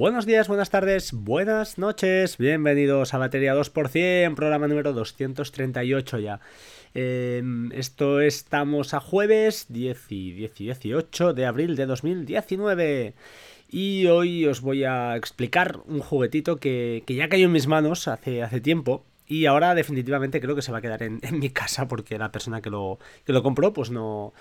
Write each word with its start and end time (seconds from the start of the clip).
Buenos 0.00 0.24
días, 0.24 0.48
buenas 0.48 0.70
tardes, 0.70 1.12
buenas 1.12 1.76
noches, 1.76 2.38
bienvenidos 2.38 3.12
a 3.12 3.18
Batería 3.18 3.54
2%, 3.54 4.34
programa 4.34 4.66
número 4.66 4.94
238 4.94 6.18
ya. 6.20 6.40
Em, 6.94 7.70
esto 7.72 8.22
estamos 8.22 8.94
a 8.94 9.00
jueves 9.00 9.66
10 9.68 10.06
y 10.08 10.48
18 10.48 11.34
de 11.34 11.44
abril 11.44 11.76
de 11.76 11.84
2019 11.84 13.12
y 13.68 14.06
hoy 14.06 14.46
os 14.46 14.62
voy 14.62 14.84
a 14.84 15.16
explicar 15.16 15.80
un 15.84 16.00
juguetito 16.00 16.56
que, 16.56 17.04
ya 17.06 17.28
cayó 17.28 17.44
en 17.44 17.52
mis 17.52 17.66
manos 17.66 18.08
hace, 18.08 18.42
hace 18.42 18.62
tiempo 18.62 19.04
y 19.26 19.44
ahora 19.44 19.74
definitivamente 19.74 20.40
creo 20.40 20.56
que 20.56 20.62
se 20.62 20.72
va 20.72 20.78
a 20.78 20.80
quedar 20.80 21.02
en, 21.02 21.20
mi 21.32 21.50
casa 21.50 21.88
porque 21.88 22.16
la 22.16 22.32
persona 22.32 22.62
que 22.62 22.70
lo, 22.70 22.98
que 23.26 23.34
lo 23.34 23.42
compró 23.42 23.74
pues 23.74 23.90
no, 23.90 24.32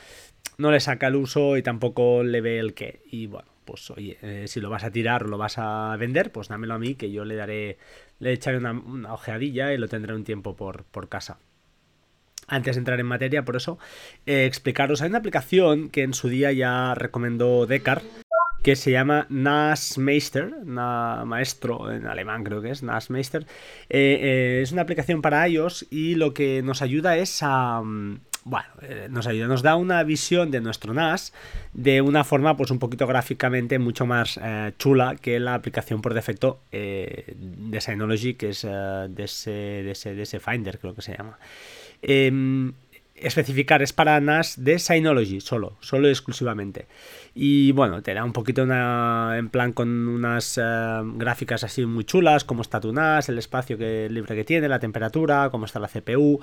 no 0.58 0.72
le 0.72 0.80
saca 0.80 1.08
el 1.08 1.18
uso 1.18 1.58
y 1.58 1.64
tampoco 1.64 2.24
le 2.24 2.40
ve 2.40 2.60
el 2.60 2.74
qué. 2.74 3.02
Y 3.12 3.28
bueno, 3.28 3.50
pues 3.70 3.92
oye, 3.92 4.18
eh, 4.24 4.46
si 4.48 4.60
lo 4.60 4.72
vas 4.72 4.84
a 4.84 4.90
tirar 4.90 5.24
o 5.24 5.28
lo 5.28 5.38
vas 5.38 5.60
a 5.60 5.96
vender, 5.98 6.32
pues 6.32 6.48
dámelo 6.48 6.74
a 6.74 6.80
mí 6.80 6.96
que 6.96 7.12
yo 7.12 7.24
le 7.24 7.36
daré, 7.36 7.78
le 8.18 8.34
echaré 8.34 8.58
una, 8.58 8.74
ojeadilla 9.14 9.74
y 9.74 9.78
lo 9.78 9.88
tendré 9.88 10.16
un 10.16 10.24
tiempo 10.24 10.56
por, 10.56 10.86
casa. 11.08 11.38
Antes 12.48 12.76
de 12.76 12.80
entrar 12.80 13.00
en 13.00 13.06
materia, 13.06 13.46
por 13.46 13.56
eso, 13.56 13.78
eh, 14.26 14.46
explicaros, 14.46 15.04
hay 15.04 15.10
una 15.10 15.20
aplicación 15.20 15.90
que 15.90 16.02
en 16.02 16.16
su 16.16 16.30
día 16.30 16.52
ya 16.52 16.96
recomendó 16.96 17.68
Decar, 17.68 18.02
que 18.64 18.76
se 18.76 18.90
llama 18.90 19.28
Nasmeister, 19.30 20.66
maestro 20.66 21.92
en 21.92 22.08
alemán 22.08 22.44
creo 22.44 22.64
que 22.64 22.72
es, 22.72 22.82
Nasmeister. 22.82 23.46
Eh, 23.88 24.62
es 24.64 24.72
una 24.72 24.82
aplicación 24.82 25.22
para 25.22 25.48
iOS 25.48 25.86
y 25.92 26.16
lo 26.16 26.34
que 26.34 26.64
nos 26.64 26.82
ayuda 26.82 27.18
es 27.18 27.44
a, 27.44 27.82
mm, 27.84 28.20
bueno, 28.50 28.68
eh, 28.82 29.08
nos 29.12 29.28
ayuda, 29.28 29.46
nos 29.46 29.62
da 29.62 29.76
una 29.76 30.02
visión 30.04 30.50
de 30.50 30.60
nuestro 30.60 30.92
NAS 30.94 31.34
de 31.74 32.02
una 32.02 32.24
forma 32.24 32.58
pues 32.58 32.72
un 32.72 32.80
poquito 32.80 33.06
gráficamente 33.06 33.78
mucho 33.78 34.08
más 34.08 34.40
eh, 34.42 34.74
chula 34.80 35.18
que 35.22 35.40
la 35.40 35.54
aplicación 35.54 36.02
por 36.02 36.16
defecto 36.16 36.60
eh, 36.72 37.36
de 37.38 37.80
Synology 37.80 38.34
que 38.34 38.50
es 38.50 38.64
de, 38.64 39.24
ese, 39.24 40.40
Finder 40.40 40.80
creo 40.80 40.96
que 40.96 41.04
se 41.04 41.16
llama. 41.16 41.38
Em, 42.02 42.74
especificar 43.16 43.84
es 43.84 43.94
para 43.94 44.20
NAS 44.20 44.64
de 44.64 44.80
Synology 44.80 45.42
solo, 45.42 45.78
solo 45.80 46.08
y 46.08 46.12
exclusivamente. 46.12 46.88
Y 47.36 47.72
bueno, 47.74 48.02
te 48.02 48.16
da 48.16 48.24
un 48.24 48.34
poquito 48.34 48.64
una, 48.64 49.36
en 49.38 49.50
plan 49.50 49.74
con 49.74 50.08
unas 50.08 50.60
gráficas 51.16 51.64
así 51.64 51.86
muy 51.86 52.06
chulas, 52.06 52.46
cómo 52.46 52.64
está 52.64 52.80
tu 52.80 52.94
NAS, 52.94 53.30
el 53.30 53.38
espacio 53.38 53.78
que, 53.78 54.08
libre 54.10 54.36
que 54.36 54.44
tiene, 54.44 54.68
la 54.68 54.80
temperatura, 54.80 55.50
cómo 55.52 55.66
está 55.66 55.80
la 55.80 55.90
CPU, 55.90 56.40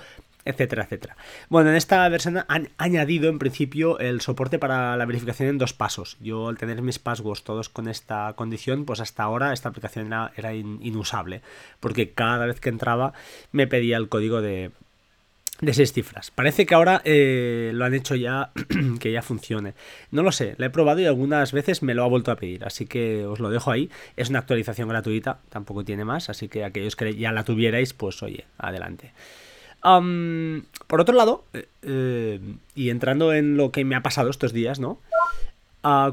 etcétera, 0.46 0.84
etcétera. 0.84 1.16
Bueno, 1.50 1.70
en 1.70 1.76
esta 1.76 2.08
versión 2.08 2.44
han 2.48 2.70
añadido 2.78 3.28
en 3.28 3.38
principio 3.38 3.98
el 3.98 4.20
soporte 4.20 4.58
para 4.58 4.96
la 4.96 5.04
verificación 5.04 5.48
en 5.48 5.58
dos 5.58 5.74
pasos. 5.74 6.16
Yo 6.20 6.48
al 6.48 6.56
tener 6.56 6.80
mis 6.82 6.98
passwords 6.98 7.42
todos 7.42 7.68
con 7.68 7.88
esta 7.88 8.32
condición, 8.36 8.84
pues 8.84 9.00
hasta 9.00 9.24
ahora 9.24 9.52
esta 9.52 9.68
aplicación 9.68 10.12
era, 10.36 10.54
inusable, 10.54 11.42
porque 11.80 12.12
cada 12.12 12.46
vez 12.46 12.60
que 12.60 12.68
entraba 12.68 13.12
me 13.50 13.66
pedía 13.66 13.96
el 13.96 14.08
código 14.08 14.40
de, 14.40 14.70
de 15.60 15.74
seis 15.74 15.92
cifras. 15.92 16.30
Parece 16.30 16.64
que 16.64 16.76
ahora 16.76 17.02
eh, 17.04 17.72
lo 17.74 17.84
han 17.84 17.94
hecho 17.94 18.14
ya, 18.14 18.52
que 19.00 19.10
ya 19.10 19.22
funcione. 19.22 19.74
No 20.12 20.22
lo 20.22 20.30
sé, 20.30 20.54
la 20.58 20.66
he 20.66 20.70
probado 20.70 21.00
y 21.00 21.06
algunas 21.06 21.50
veces 21.50 21.82
me 21.82 21.94
lo 21.94 22.04
ha 22.04 22.08
vuelto 22.08 22.30
a 22.30 22.36
pedir, 22.36 22.64
así 22.64 22.86
que 22.86 23.26
os 23.26 23.40
lo 23.40 23.50
dejo 23.50 23.72
ahí. 23.72 23.90
Es 24.16 24.30
una 24.30 24.38
actualización 24.38 24.88
gratuita, 24.88 25.40
tampoco 25.48 25.84
tiene 25.84 26.04
más, 26.04 26.30
así 26.30 26.46
que 26.46 26.64
aquellos 26.64 26.94
que 26.94 27.16
ya 27.16 27.32
la 27.32 27.42
tuvierais, 27.42 27.94
pues 27.94 28.22
oye, 28.22 28.44
adelante 28.58 29.12
por 29.82 31.00
otro 31.00 31.14
lado, 31.14 31.44
eh, 31.52 31.68
eh, 31.82 32.40
y 32.74 32.90
entrando 32.90 33.32
en 33.32 33.56
lo 33.56 33.70
que 33.70 33.84
me 33.84 33.96
ha 33.96 34.02
pasado 34.02 34.30
estos 34.30 34.52
días, 34.52 34.80
¿no? 34.80 34.98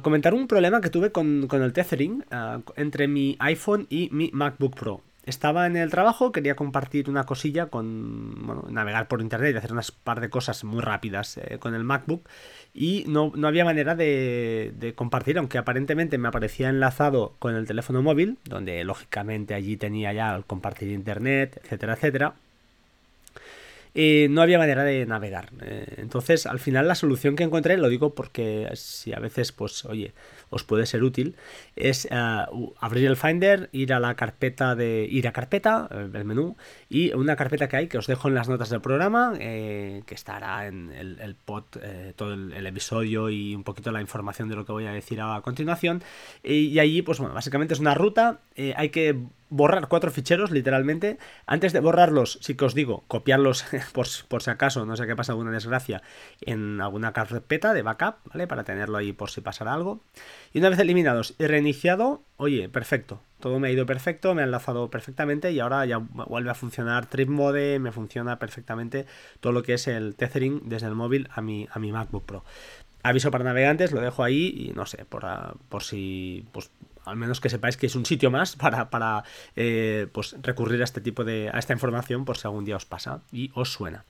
comentar 0.03 0.35
un 0.35 0.47
problema 0.47 0.81
que 0.81 0.91
tuve 0.91 1.11
con, 1.11 1.47
el 1.51 1.73
tethering 1.73 2.23
ah, 2.29 2.59
entre 2.75 3.07
mi 3.07 3.35
iPhone 3.39 3.87
y 3.89 4.07
mi 4.11 4.29
MacBook 4.31 4.75
Pro. 4.75 5.01
Estaba 5.25 5.65
en 5.65 5.77
el 5.77 5.89
trabajo, 5.89 6.33
quería 6.33 6.55
compartir 6.55 7.09
una 7.09 7.23
cosilla 7.23 7.67
con, 7.67 8.45
bueno, 8.45 8.65
navegar 8.69 9.07
por 9.07 9.21
internet 9.21 9.55
y 9.55 9.57
hacer 9.57 9.71
unas 9.71 9.91
par 9.91 10.19
de 10.19 10.29
cosas 10.29 10.65
muy 10.65 10.81
rápidas 10.81 11.37
eh, 11.37 11.59
con 11.59 11.73
el 11.73 11.85
MacBook 11.85 12.27
y 12.73 13.05
no, 13.07 13.31
había 13.45 13.63
manera 13.63 13.95
de, 13.95 14.73
de, 14.77 14.93
compartir, 14.93 15.37
aunque 15.37 15.57
aparentemente 15.57 16.17
me 16.17 16.27
aparecía 16.27 16.69
enlazado 16.69 17.35
con 17.39 17.55
el 17.55 17.65
teléfono 17.65 18.01
móvil, 18.01 18.37
donde 18.43 18.83
lógicamente 18.83 19.53
allí 19.53 19.77
tenía 19.77 20.11
ya 20.11 20.35
el 20.35 20.43
compartir 20.43 20.89
internet, 20.89 21.61
etcétera, 21.63 21.93
etcétera. 21.93 22.35
Eh, 23.95 24.27
no 24.29 24.41
había 24.41 24.57
manera 24.57 24.83
de 24.83 25.05
navegar. 25.05 25.49
Eh, 25.61 25.95
entonces, 25.97 26.45
al 26.45 26.59
final 26.59 26.87
la 26.87 26.95
solución 26.95 27.35
que 27.35 27.43
encontré, 27.43 27.77
lo 27.77 27.89
digo 27.89 28.15
porque 28.15 28.69
si 28.73 29.13
a 29.13 29.19
veces, 29.19 29.51
pues, 29.51 29.85
oye, 29.85 30.13
os 30.49 30.63
puede 30.63 30.85
ser 30.85 31.03
útil, 31.03 31.35
es 31.75 32.05
eh, 32.05 32.09
abrir 32.79 33.05
el 33.05 33.17
Finder, 33.17 33.69
ir 33.71 33.93
a 33.93 33.99
la 33.99 34.15
carpeta 34.15 34.75
de. 34.75 35.07
ir 35.09 35.27
a 35.27 35.31
carpeta, 35.31 35.87
el 35.91 36.25
menú, 36.25 36.55
y 36.89 37.13
una 37.13 37.35
carpeta 37.35 37.67
que 37.67 37.77
hay 37.77 37.87
que 37.87 37.97
os 37.97 38.07
dejo 38.07 38.27
en 38.27 38.35
las 38.35 38.49
notas 38.49 38.69
del 38.69 38.81
programa, 38.81 39.33
que 39.37 40.03
estará 40.09 40.67
en 40.67 40.91
el, 40.91 41.35
pod, 41.35 41.63
todo 42.15 42.33
el, 42.33 42.65
episodio 42.67 43.29
y 43.29 43.55
un 43.55 43.63
poquito 43.63 43.91
la 43.91 44.01
información 44.01 44.49
de 44.49 44.55
lo 44.55 44.65
que 44.65 44.71
voy 44.71 44.85
a 44.85 44.91
decir 44.91 45.21
a 45.21 45.41
continuación. 45.41 46.03
y 46.43 46.77
allí, 46.79 47.01
pues 47.01 47.19
bueno, 47.19 47.33
básicamente 47.33 47.73
es 47.73 47.79
una 47.79 47.93
ruta, 47.93 48.39
hay 48.75 48.89
que 48.89 49.17
borrar 49.53 49.87
cuatro 49.87 50.09
ficheros, 50.09 50.51
literalmente. 50.51 51.19
Antes 51.45 51.73
de 51.73 51.79
borrarlos, 51.79 52.39
sí 52.41 52.55
que 52.55 52.65
os 52.65 52.73
digo, 52.73 53.03
copiarlos 53.07 53.65
por, 53.93 54.07
si 54.07 54.49
acaso, 54.49 54.85
no 54.85 54.95
sé 54.95 55.05
qué 55.05 55.15
pasa 55.15 55.33
alguna 55.33 55.51
desgracia, 55.51 56.01
en 56.41 56.81
alguna 56.81 57.13
carpeta 57.13 57.73
de 57.73 57.83
backup, 57.83 58.15
¿vale? 58.25 58.47
Para 58.47 58.63
tenerlo 58.63 58.97
ahí 58.97 59.13
por 59.13 59.29
si 59.29 59.41
pasara 59.41 59.73
algo. 59.73 60.01
Y 60.53 60.59
una 60.59 60.69
vez 60.69 60.79
eliminados 60.79 61.35
y 61.37 61.45
reiniciado, 61.45 62.23
oye, 62.37 62.67
perfecto. 62.67 63.21
Todo 63.39 63.59
me 63.59 63.67
ha 63.67 63.71
ido 63.71 63.85
perfecto, 63.85 64.33
me 64.33 64.41
ha 64.41 64.45
enlazado 64.45 64.89
perfectamente 64.89 65.51
y 65.51 65.59
ahora 65.59 65.85
ya 65.85 65.97
vuelve 65.97 66.49
a 66.49 66.55
funcionar 66.55 67.07
Trip 67.07 67.29
Mode, 67.29 67.77
me 67.77 67.91
funciona 67.91 68.39
perfectamente 68.39 69.05
todo 69.39 69.53
lo 69.53 69.63
que 69.63 69.73
es 69.73 69.87
el 69.87 70.15
tethering 70.15 70.61
desde 70.69 70.87
el 70.87 70.95
móvil 70.95 71.27
a 71.31 71.41
mi, 71.41 71.67
a 71.71 71.77
mi 71.77 71.91
MacBook 71.91 72.25
Pro. 72.25 72.43
Aviso 73.03 73.31
para 73.31 73.43
navegantes, 73.43 73.91
lo 73.91 73.99
dejo 73.99 74.23
ahí 74.23 74.69
y 74.69 74.73
no 74.73 74.85
sé, 74.85 75.03
por, 75.03 75.25
por 75.67 75.83
si 75.83 76.45
pues, 76.53 76.71
al 77.05 77.15
menos 77.15 77.39
que 77.41 77.49
sepáis 77.49 77.77
que 77.77 77.87
es 77.87 77.95
un 77.95 78.05
sitio 78.05 78.31
más 78.31 78.55
para, 78.55 78.89
para 78.89 79.23
eh, 79.55 80.07
pues 80.11 80.35
recurrir 80.41 80.81
a 80.81 80.85
este 80.85 81.01
tipo 81.01 81.23
de 81.23 81.49
a 81.49 81.59
esta 81.59 81.73
información 81.73 82.25
por 82.25 82.37
si 82.37 82.47
algún 82.47 82.65
día 82.65 82.75
os 82.75 82.85
pasa 82.85 83.21
y 83.31 83.51
os 83.53 83.71
suena. 83.71 84.05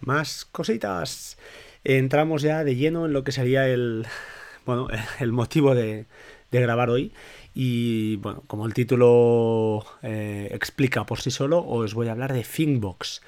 Más 0.00 0.44
cositas. 0.44 1.38
Entramos 1.84 2.42
ya 2.42 2.64
de 2.64 2.76
lleno 2.76 3.06
en 3.06 3.12
lo 3.12 3.24
que 3.24 3.32
sería 3.32 3.68
el 3.68 4.06
bueno, 4.66 4.88
el 5.20 5.32
motivo 5.32 5.74
de, 5.74 6.06
grabar 6.52 6.90
hoy. 6.90 7.12
Y 7.54 8.16
bueno, 8.16 8.44
como 8.46 8.66
el 8.66 8.74
título 8.74 9.84
eh, 10.02 10.48
explica 10.52 11.04
por 11.04 11.20
sí 11.20 11.30
solo, 11.30 11.66
os 11.66 11.94
voy 11.94 12.08
a 12.08 12.12
hablar 12.12 12.32
de 12.32 12.44
ThinkBox. 12.44 13.20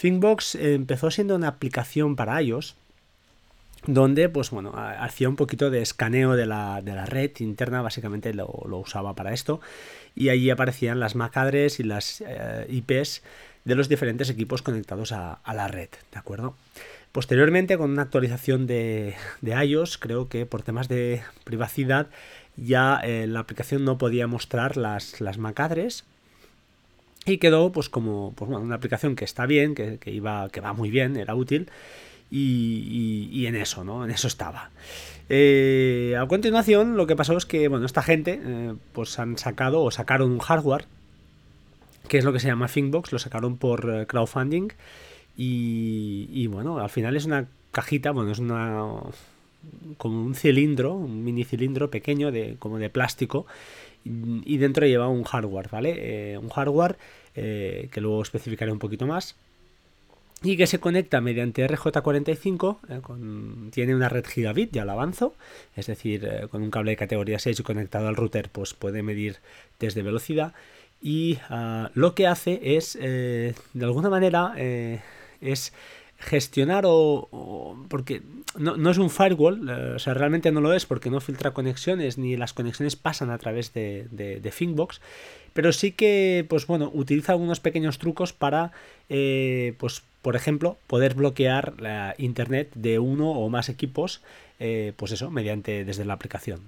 ThinkBox 0.00 0.56
empezó 0.56 1.10
siendo 1.10 1.36
una 1.36 1.48
aplicación 1.48 2.16
para 2.16 2.40
iOS 2.42 2.76
donde 3.88 4.28
pues 4.28 4.50
bueno, 4.50 4.74
hacía 4.76 5.30
un 5.30 5.36
poquito 5.36 5.70
de 5.70 5.80
escaneo 5.80 6.36
de 6.36 6.44
la, 6.44 6.80
red 7.06 7.30
interna, 7.38 7.80
básicamente 7.80 8.34
lo, 8.34 8.46
usaba 8.46 9.14
para 9.14 9.32
esto, 9.32 9.62
y 10.14 10.28
allí 10.28 10.50
aparecían 10.50 11.00
las 11.00 11.14
MAC 11.14 11.54
y 11.78 11.82
las 11.84 12.22
eh, 12.26 12.66
IPs 12.68 13.22
de 13.64 13.74
los 13.74 13.88
diferentes 13.88 14.28
equipos 14.28 14.60
conectados 14.60 15.12
a, 15.12 15.40
la 15.54 15.68
red, 15.68 15.88
¿de 16.12 16.18
acuerdo? 16.18 16.54
Posteriormente, 17.12 17.78
con 17.78 17.90
una 17.90 18.02
actualización 18.02 18.66
de, 18.66 19.14
iOS, 19.42 19.96
creo 19.96 20.28
que 20.28 20.44
por 20.44 20.62
temas 20.62 20.88
de 20.88 21.22
privacidad 21.44 22.08
ya 22.58 23.00
eh, 23.02 23.26
la 23.26 23.40
aplicación 23.40 23.86
no 23.86 23.96
podía 23.96 24.26
mostrar 24.26 24.76
las, 24.76 25.22
las 25.22 25.38
MAC 25.38 25.60
address, 25.60 26.04
y 27.24 27.38
quedó 27.38 27.72
pues 27.72 27.88
como 27.88 28.34
pues, 28.36 28.50
una 28.50 28.74
aplicación 28.74 29.16
que 29.16 29.24
está 29.24 29.46
bien, 29.46 29.74
que, 29.74 29.96
que, 29.96 30.10
iba, 30.10 30.50
que 30.50 30.60
va 30.60 30.74
muy 30.74 30.90
bien, 30.90 31.16
era 31.16 31.34
útil, 31.34 31.70
y, 32.30 33.46
en 33.46 33.56
eso, 33.56 33.84
¿no? 33.84 34.04
En 34.04 34.10
eso 34.10 34.28
estaba. 34.28 34.70
Eh, 35.28 36.16
a 36.18 36.26
continuación, 36.26 36.96
lo 36.96 37.06
que 37.06 37.16
pasó 37.16 37.36
es 37.36 37.46
que, 37.46 37.68
bueno, 37.68 37.86
esta 37.86 38.02
gente, 38.02 38.40
eh, 38.42 38.74
pues 38.92 39.18
han 39.18 39.38
sacado 39.38 39.82
o 39.82 39.90
sacaron 39.90 40.30
un 40.30 40.38
hardware, 40.38 40.86
que 42.08 42.18
es 42.18 42.24
lo 42.24 42.32
que 42.32 42.40
se 42.40 42.48
llama 42.48 42.68
ThinkBox, 42.68 43.12
lo 43.12 43.18
sacaron 43.18 43.56
por 43.56 43.90
eh, 43.90 44.06
crowdfunding. 44.06 44.68
Y, 45.40 46.46
bueno, 46.48 46.80
al 46.80 46.90
final 46.90 47.16
es 47.16 47.24
una 47.24 47.46
cajita, 47.70 48.10
bueno, 48.10 48.32
es 48.32 48.40
una 48.40 48.86
como 49.96 50.22
un 50.24 50.34
cilindro, 50.34 50.94
un 50.94 51.22
mini 51.22 51.44
cilindro 51.44 51.90
pequeño 51.90 52.32
de 52.32 52.56
como 52.58 52.78
de 52.78 52.90
plástico 52.90 53.46
y 54.04 54.56
dentro 54.56 54.86
lleva 54.86 55.08
un 55.08 55.22
hardware, 55.22 55.68
¿vale? 55.70 56.38
un 56.38 56.48
hardware 56.48 56.96
que 57.34 58.00
luego 58.00 58.22
especificaré 58.22 58.72
un 58.72 58.78
poquito 58.78 59.06
más 59.06 59.36
y 60.42 60.56
que 60.56 60.66
se 60.66 60.78
conecta 60.78 61.20
mediante 61.20 61.66
RJ45, 61.66 62.78
eh, 62.88 63.70
tiene 63.70 63.94
una 63.94 64.08
red 64.08 64.24
gigabit, 64.26 64.72
ya 64.72 64.84
lo 64.84 64.92
avanzo, 64.92 65.34
es 65.74 65.86
decir, 65.86 66.24
eh, 66.24 66.48
con 66.48 66.62
un 66.62 66.70
cable 66.70 66.92
de 66.92 66.96
categoría 66.96 67.38
6 67.38 67.62
conectado 67.62 68.08
al 68.08 68.16
router, 68.16 68.48
pues 68.50 68.74
puede 68.74 69.02
medir 69.02 69.38
desde 69.78 70.02
velocidad 70.02 70.52
y 71.00 71.38
ah, 71.48 71.90
lo 71.94 72.14
que 72.14 72.26
hace 72.26 72.76
es, 72.76 72.96
eh, 73.00 73.54
de 73.72 73.84
alguna 73.84 74.10
manera, 74.10 74.54
es 75.40 75.72
gestionar 76.18 76.84
o, 76.86 77.78
porque 77.88 78.22
no, 78.58 78.90
es 78.90 78.98
un 78.98 79.08
firewall, 79.08 79.68
eh, 79.68 79.92
o 79.94 79.98
sea, 79.98 80.14
realmente 80.14 80.50
no 80.50 80.60
lo 80.60 80.74
es 80.74 80.84
porque 80.84 81.10
no 81.10 81.20
filtra 81.20 81.52
conexiones 81.52 82.18
ni 82.18 82.36
las 82.36 82.52
conexiones 82.52 82.96
pasan 82.96 83.30
a 83.30 83.38
través 83.38 83.72
de, 83.72 84.08
de, 84.10 84.40
de 84.40 84.52
pero 85.52 85.72
sí 85.72 85.92
que, 85.92 86.44
pues 86.48 86.66
bueno, 86.66 86.90
utiliza 86.92 87.32
algunos 87.32 87.60
pequeños 87.60 87.98
trucos 87.98 88.32
para, 88.32 88.72
eh, 89.08 89.74
pues 89.78 90.02
por 90.28 90.36
ejemplo, 90.36 90.76
poder 90.88 91.14
bloquear 91.14 91.80
la 91.80 92.14
internet 92.18 92.68
de 92.74 92.98
uno 92.98 93.30
o 93.30 93.48
más 93.48 93.70
equipos, 93.70 94.20
eh, 94.60 94.92
pues 94.96 95.10
eso, 95.10 95.30
mediante 95.30 95.86
desde 95.86 96.04
la 96.04 96.12
aplicación. 96.12 96.60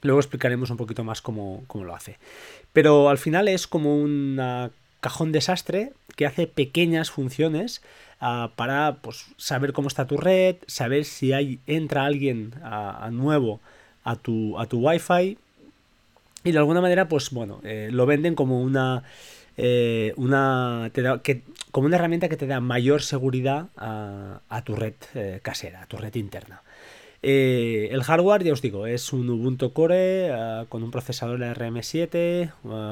Luego 0.00 0.20
explicaremos 0.20 0.70
un 0.70 0.76
poquito 0.76 1.02
más 1.02 1.20
cómo, 1.20 1.64
cómo 1.66 1.82
lo 1.82 1.92
hace. 1.92 2.18
Pero 2.72 3.08
al 3.08 3.18
final 3.18 3.48
es 3.48 3.66
como 3.66 3.96
un 3.96 4.40
cajón 5.00 5.32
desastre 5.32 5.92
que 6.14 6.24
hace 6.24 6.46
pequeñas 6.46 7.10
funciones 7.10 7.82
ah, 8.20 8.52
para 8.54 8.98
pues, 9.02 9.24
saber 9.38 9.72
cómo 9.72 9.88
está 9.88 10.06
tu 10.06 10.16
red, 10.16 10.54
saber 10.68 11.04
si 11.04 11.32
hay, 11.32 11.58
entra 11.66 12.04
alguien 12.04 12.54
a, 12.62 13.10
nuevo 13.10 13.58
a 14.04 14.14
tu, 14.14 14.56
a 14.60 14.66
tu 14.66 14.78
Wi-Fi. 14.78 15.36
Y 16.44 16.52
de 16.52 16.58
alguna 16.58 16.80
manera, 16.80 17.08
pues 17.08 17.30
bueno, 17.32 17.60
eh, 17.64 17.88
lo 17.90 18.06
venden 18.06 18.36
como 18.36 18.62
una. 18.62 19.02
Eh, 19.56 20.14
una 20.16 20.90
que, 20.92 21.42
como 21.70 21.86
una 21.86 21.96
herramienta 21.96 22.28
que 22.28 22.36
te 22.36 22.46
da 22.46 22.60
mayor 22.60 23.02
seguridad 23.02 23.68
a, 23.76 24.40
a 24.48 24.64
tu 24.64 24.74
red 24.76 24.94
eh, 25.14 25.40
casera, 25.42 25.82
a 25.82 25.86
tu 25.86 25.96
red 25.96 26.14
interna. 26.14 26.62
Eh, 27.22 27.88
el 27.92 28.02
hardware, 28.02 28.42
ya 28.42 28.52
os 28.52 28.62
digo, 28.62 28.86
es 28.86 29.12
un 29.12 29.30
Ubuntu 29.30 29.72
Core 29.72 30.66
con 30.68 30.82
un 30.82 30.90
procesador 30.90 31.38
RM7, 31.38 32.08
eh, 32.12 32.50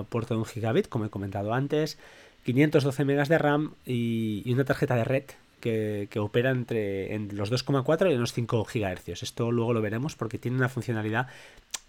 puerto 0.09 0.35
de 0.35 0.39
1 0.41 0.45
gigabit, 0.45 0.89
como 0.89 1.07
he 1.07 1.11
comentado 1.11 1.53
antes, 1.53 1.99
512 2.45 3.05
MB 3.05 3.27
de 3.27 3.39
RAM 3.39 3.75
y, 3.85 4.51
una 4.53 4.65
tarjeta 4.65 4.95
de 4.95 5.05
red 5.05 5.25
que, 5.61 6.09
opera 6.19 6.53
entre 6.53 7.19
los 7.33 7.51
2,4 7.51 8.13
y 8.13 8.17
los 8.17 8.33
5 8.33 8.65
GHz. 8.73 9.23
Esto 9.23 9.51
luego 9.51 9.75
lo 9.75 9.83
veremos 9.83 10.15
porque 10.15 10.39
tiene 10.39 10.57
una 10.57 10.69
funcionalidad 10.69 11.27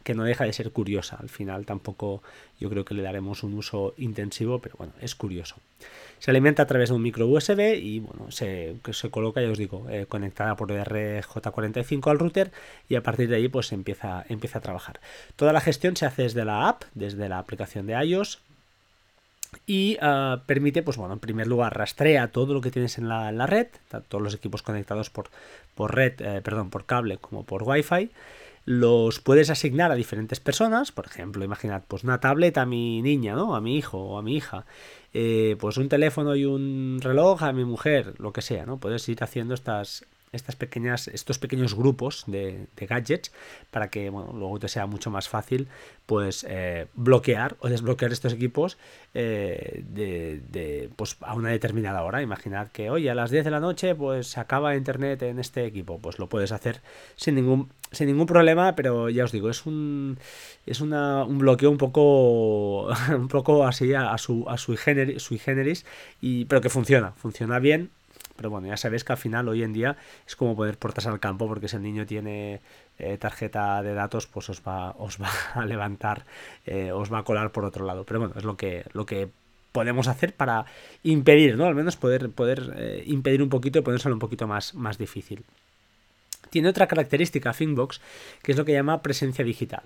que 0.03 0.13
no 0.13 0.24
deja 0.24 0.45
de 0.45 0.53
ser 0.53 0.71
curiosa. 0.71 1.18
Al 1.19 1.30
final 1.30 1.65
tampoco 1.65 2.21
yo 2.59 2.69
creo 2.69 2.86
que 2.86 2.94
le 2.94 3.01
daremos 3.01 3.44
un 3.44 3.53
uso 3.53 3.94
intensivo, 3.98 4.59
pero 4.59 4.75
bueno, 4.77 4.94
es 5.01 5.15
curioso. 5.15 5.56
Se 6.19 6.30
alimenta 6.30 6.63
a 6.63 6.68
través 6.68 6.89
de 6.89 6.95
un 6.95 7.01
micro 7.01 7.27
USB 7.27 7.80
y 7.81 8.00
bueno, 8.00 8.30
se, 8.30 8.75
se 8.92 9.09
coloca, 9.09 9.42
ya 9.42 9.50
os 9.50 9.57
digo, 9.57 9.88
eh, 9.89 10.06
conectada 10.07 10.56
por 10.56 10.69
RJ45 10.71 12.12
al 12.12 12.19
router 12.19 12.51
y 12.88 12.95
a 12.95 13.01
partir 13.01 13.27
de 13.27 13.38
ahí 13.38 13.48
pues 13.48 13.71
empieza, 13.71 14.24
empieza 14.30 14.59
a 14.59 14.62
trabajar. 14.62 15.00
Toda 15.36 15.51
la 15.51 15.62
gestión 15.62 15.98
se 15.98 16.06
hace 16.06 16.24
desde 16.24 16.45
la 16.45 16.69
app, 16.69 16.83
desde 16.94 17.27
la 17.27 17.39
aplicación 17.39 17.88
de 17.88 17.94
iOS, 18.06 18.39
y 19.65 19.97
ah, 20.01 20.44
permite, 20.45 20.81
pues 20.81 20.97
bueno, 20.97 21.13
en 21.13 21.19
primer 21.19 21.47
lugar, 21.47 21.77
rastrea 21.77 22.30
todo 22.30 22.54
lo 22.54 22.62
que 22.62 22.71
tienes 22.71 22.97
en 22.97 23.09
la, 23.09 23.47
red, 23.47 23.68
todos 24.07 24.24
los 24.24 24.33
equipos 24.33 24.62
conectados 24.62 25.09
por, 25.09 25.30
por 25.75 25.95
red, 25.95 26.13
eh, 26.21 26.42
perdón, 26.42 26.69
por 26.69 26.86
cable 26.86 27.18
como 27.18 27.44
por 27.44 27.63
Wi-Fi 27.63 28.12
los 28.65 29.19
puedes 29.19 29.49
asignar 29.49 29.91
a 29.91 29.95
diferentes 29.95 30.39
personas, 30.39 30.91
por 30.91 31.05
ejemplo, 31.05 31.43
imaginad, 31.43 31.83
pues 31.87 32.03
una 32.03 32.19
tableta 32.19 32.61
a 32.63 32.65
mi 32.65 33.01
niña, 33.01 33.35
¿no? 33.35 33.55
A 33.55 33.61
mi 33.61 33.77
hijo 33.77 33.97
o 33.97 34.17
a 34.17 34.21
mi 34.21 34.35
hija, 34.35 34.65
eh, 35.13 35.55
pues 35.59 35.77
un 35.77 35.89
teléfono 35.89 36.35
y 36.35 36.45
un 36.45 36.99
reloj 37.01 37.43
a 37.43 37.53
mi 37.53 37.65
mujer, 37.65 38.13
lo 38.19 38.33
que 38.33 38.41
sea, 38.41 38.65
¿no? 38.65 38.77
Puedes 38.77 39.07
ir 39.09 39.23
haciendo 39.23 39.53
estas, 39.53 40.05
estas 40.31 40.56
pequeñas, 40.56 41.10
estos 41.10 41.39
pequeños 41.39 41.75
grupos 41.75 42.24
de, 42.25 42.68
gadgets 42.78 43.33
para 43.69 43.89
que 43.89 44.10
bueno, 44.10 44.31
luego 44.33 44.60
te 44.60 44.69
sea 44.69 44.86
mucho 44.86 45.12
más 45.12 45.28
fácil 45.28 45.68
pues 46.06 46.45
eh, 46.48 46.88
bloquear 46.94 47.57
o 47.60 47.68
desbloquear 47.68 48.13
estos 48.13 48.31
equipos 48.31 48.78
eh, 49.13 49.83
de, 49.89 50.89
pues, 50.95 51.18
a 51.19 51.36
una 51.36 51.50
determinada 51.50 52.04
hora. 52.04 52.22
Imaginad 52.22 52.69
que 52.69 52.89
hoy 52.89 53.10
a 53.10 53.16
las 53.16 53.30
10 53.30 53.44
de 53.44 53.51
la 53.51 53.60
noche 53.60 53.94
pues 53.94 54.28
se 54.28 54.39
acaba 54.39 54.75
internet 54.75 55.22
en 55.24 55.38
este 55.38 55.66
equipo. 55.66 56.00
Pues 56.00 56.18
lo 56.18 56.30
puedes 56.30 56.54
hacer 56.54 56.81
sin 57.18 57.36
ningún, 57.36 57.69
sin 57.92 58.07
ningún 58.07 58.25
problema, 58.25 58.75
pero 58.75 59.10
ya 59.10 59.25
os 59.25 59.33
digo, 59.33 59.50
es 59.50 59.66
un 59.66 60.18
es 60.66 60.80
una, 60.80 61.25
un 61.25 61.39
bloqueo 61.39 61.69
un 61.69 61.78
poco 61.78 62.88
un 63.13 63.28
poco 63.28 63.66
así 63.66 63.94
a, 63.94 64.18
su, 64.18 64.45
a 64.48 64.57
sui 64.57 64.78
generis, 64.78 65.22
sui 65.24 65.39
generis 65.39 65.86
y, 66.22 66.45
pero 66.45 66.62
que 66.62 66.69
funciona, 66.69 67.12
funciona 67.12 67.60
bien 67.60 67.92
pero 68.41 68.49
bueno, 68.49 68.67
ya 68.67 68.75
sabéis 68.75 69.03
que 69.03 69.13
al 69.13 69.19
final 69.19 69.47
hoy 69.49 69.61
en 69.61 69.71
día 69.71 69.97
es 70.25 70.35
como 70.35 70.55
poder 70.55 70.79
portarse 70.79 71.09
al 71.09 71.19
campo 71.19 71.47
porque 71.47 71.67
si 71.67 71.75
el 71.75 71.83
niño 71.83 72.07
tiene 72.07 72.59
eh, 72.97 73.15
tarjeta 73.19 73.83
de 73.83 73.93
datos, 73.93 74.25
pues 74.25 74.49
os 74.49 74.63
va, 74.67 74.95
os 74.97 75.21
va 75.21 75.29
a 75.53 75.63
levantar, 75.63 76.25
eh, 76.65 76.91
os 76.91 77.13
va 77.13 77.19
a 77.19 77.23
colar 77.23 77.51
por 77.51 77.65
otro 77.65 77.85
lado. 77.85 78.03
Pero 78.03 78.19
bueno, 78.21 78.33
es 78.35 78.43
lo 78.43 78.57
que, 78.57 78.83
lo 78.93 79.05
que 79.05 79.29
podemos 79.71 80.07
hacer 80.07 80.33
para 80.33 80.65
impedir, 81.03 81.55
¿no? 81.55 81.67
Al 81.67 81.75
menos 81.75 81.97
poder, 81.97 82.31
poder 82.31 82.73
eh, 82.77 83.03
impedir 83.05 83.43
un 83.43 83.49
poquito 83.49 83.77
y 83.77 83.83
ponérselo 83.83 84.15
un 84.15 84.19
poquito 84.19 84.47
más, 84.47 84.73
más 84.73 84.97
difícil 84.97 85.45
tiene 86.49 86.69
otra 86.69 86.88
característica 86.88 87.53
Thinkbox, 87.53 88.01
que 88.43 88.51
es 88.51 88.57
lo 88.57 88.65
que 88.65 88.73
llama 88.73 89.01
presencia 89.01 89.45
digital. 89.45 89.83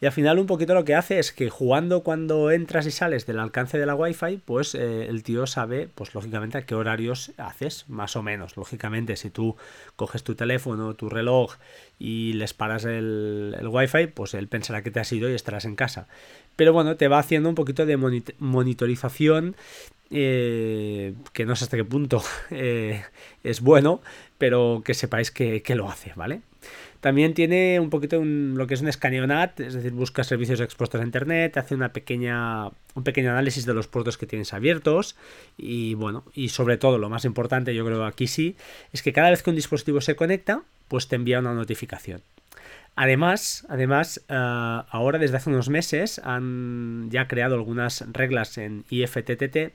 Y 0.00 0.06
al 0.06 0.12
final 0.12 0.38
un 0.38 0.46
poquito 0.46 0.74
lo 0.74 0.84
que 0.84 0.94
hace 0.94 1.18
es 1.18 1.32
que 1.32 1.50
jugando 1.50 2.02
cuando 2.02 2.50
entras 2.50 2.86
y 2.86 2.90
sales 2.90 3.26
del 3.26 3.38
alcance 3.38 3.78
de 3.78 3.86
la 3.86 3.94
Wi-Fi, 3.94 4.40
pues 4.44 4.74
eh, 4.74 5.06
el 5.06 5.22
tío 5.22 5.46
sabe, 5.46 5.88
pues 5.94 6.14
lógicamente 6.14 6.58
a 6.58 6.62
qué 6.62 6.74
horarios 6.74 7.32
haces, 7.36 7.84
más 7.88 8.16
o 8.16 8.22
menos. 8.22 8.56
Lógicamente, 8.56 9.16
si 9.16 9.30
tú 9.30 9.56
coges 9.96 10.24
tu 10.24 10.34
teléfono, 10.34 10.94
tu 10.94 11.08
reloj 11.08 11.56
y 11.98 12.32
les 12.32 12.54
paras 12.54 12.84
el, 12.84 13.56
el 13.58 13.68
Wi-Fi, 13.68 14.08
pues 14.08 14.34
él 14.34 14.48
pensará 14.48 14.82
que 14.82 14.90
te 14.90 15.00
has 15.00 15.12
ido 15.12 15.30
y 15.30 15.34
estarás 15.34 15.64
en 15.64 15.76
casa. 15.76 16.08
Pero 16.56 16.72
bueno, 16.72 16.96
te 16.96 17.08
va 17.08 17.18
haciendo 17.18 17.48
un 17.48 17.54
poquito 17.54 17.86
de 17.86 17.96
monitorización 17.96 19.56
eh, 20.12 21.14
que 21.32 21.46
no 21.46 21.54
sé 21.54 21.64
hasta 21.64 21.76
qué 21.76 21.84
punto 21.84 22.20
eh, 22.50 23.04
es 23.44 23.60
bueno, 23.60 24.00
pero 24.40 24.80
que 24.82 24.94
sepáis 24.94 25.30
que, 25.30 25.62
lo 25.76 25.90
hace, 25.90 26.14
¿vale? 26.16 26.40
También 27.00 27.34
tiene 27.34 27.78
un 27.78 27.90
poquito 27.90 28.24
lo 28.24 28.66
que 28.66 28.72
es 28.72 28.80
un 28.80 28.88
escaneonat, 28.88 29.60
es 29.60 29.74
decir, 29.74 29.92
busca 29.92 30.24
servicios 30.24 30.60
expuestos 30.60 30.98
a 30.98 31.04
internet, 31.04 31.58
hace 31.58 31.74
una 31.74 31.92
pequeña, 31.92 32.68
un 32.94 33.04
pequeño 33.04 33.30
análisis 33.30 33.66
de 33.66 33.74
los 33.74 33.86
puertos 33.86 34.16
que 34.16 34.26
tienes 34.26 34.54
abiertos 34.54 35.14
y 35.58 35.92
bueno, 35.92 36.24
y 36.34 36.48
sobre 36.48 36.78
todo 36.78 36.96
lo 36.96 37.10
más 37.10 37.26
importante, 37.26 37.74
yo 37.74 37.84
creo 37.84 38.06
aquí 38.06 38.26
sí, 38.26 38.56
es 38.94 39.02
que 39.02 39.12
cada 39.12 39.28
vez 39.28 39.42
que 39.42 39.50
un 39.50 39.56
dispositivo 39.56 40.00
se 40.00 40.16
conecta, 40.16 40.62
pues 40.88 41.06
te 41.06 41.16
envía 41.16 41.40
una 41.40 41.52
notificación. 41.52 42.22
Además, 42.96 43.66
además 43.68 44.24
eh, 44.30 44.34
ahora 44.34 45.18
desde 45.18 45.36
hace 45.36 45.50
unos 45.50 45.68
meses 45.68 46.18
han 46.24 47.10
ya 47.10 47.28
creado 47.28 47.56
algunas 47.56 48.06
reglas 48.10 48.56
en 48.56 48.84
IFTTT 48.88 49.74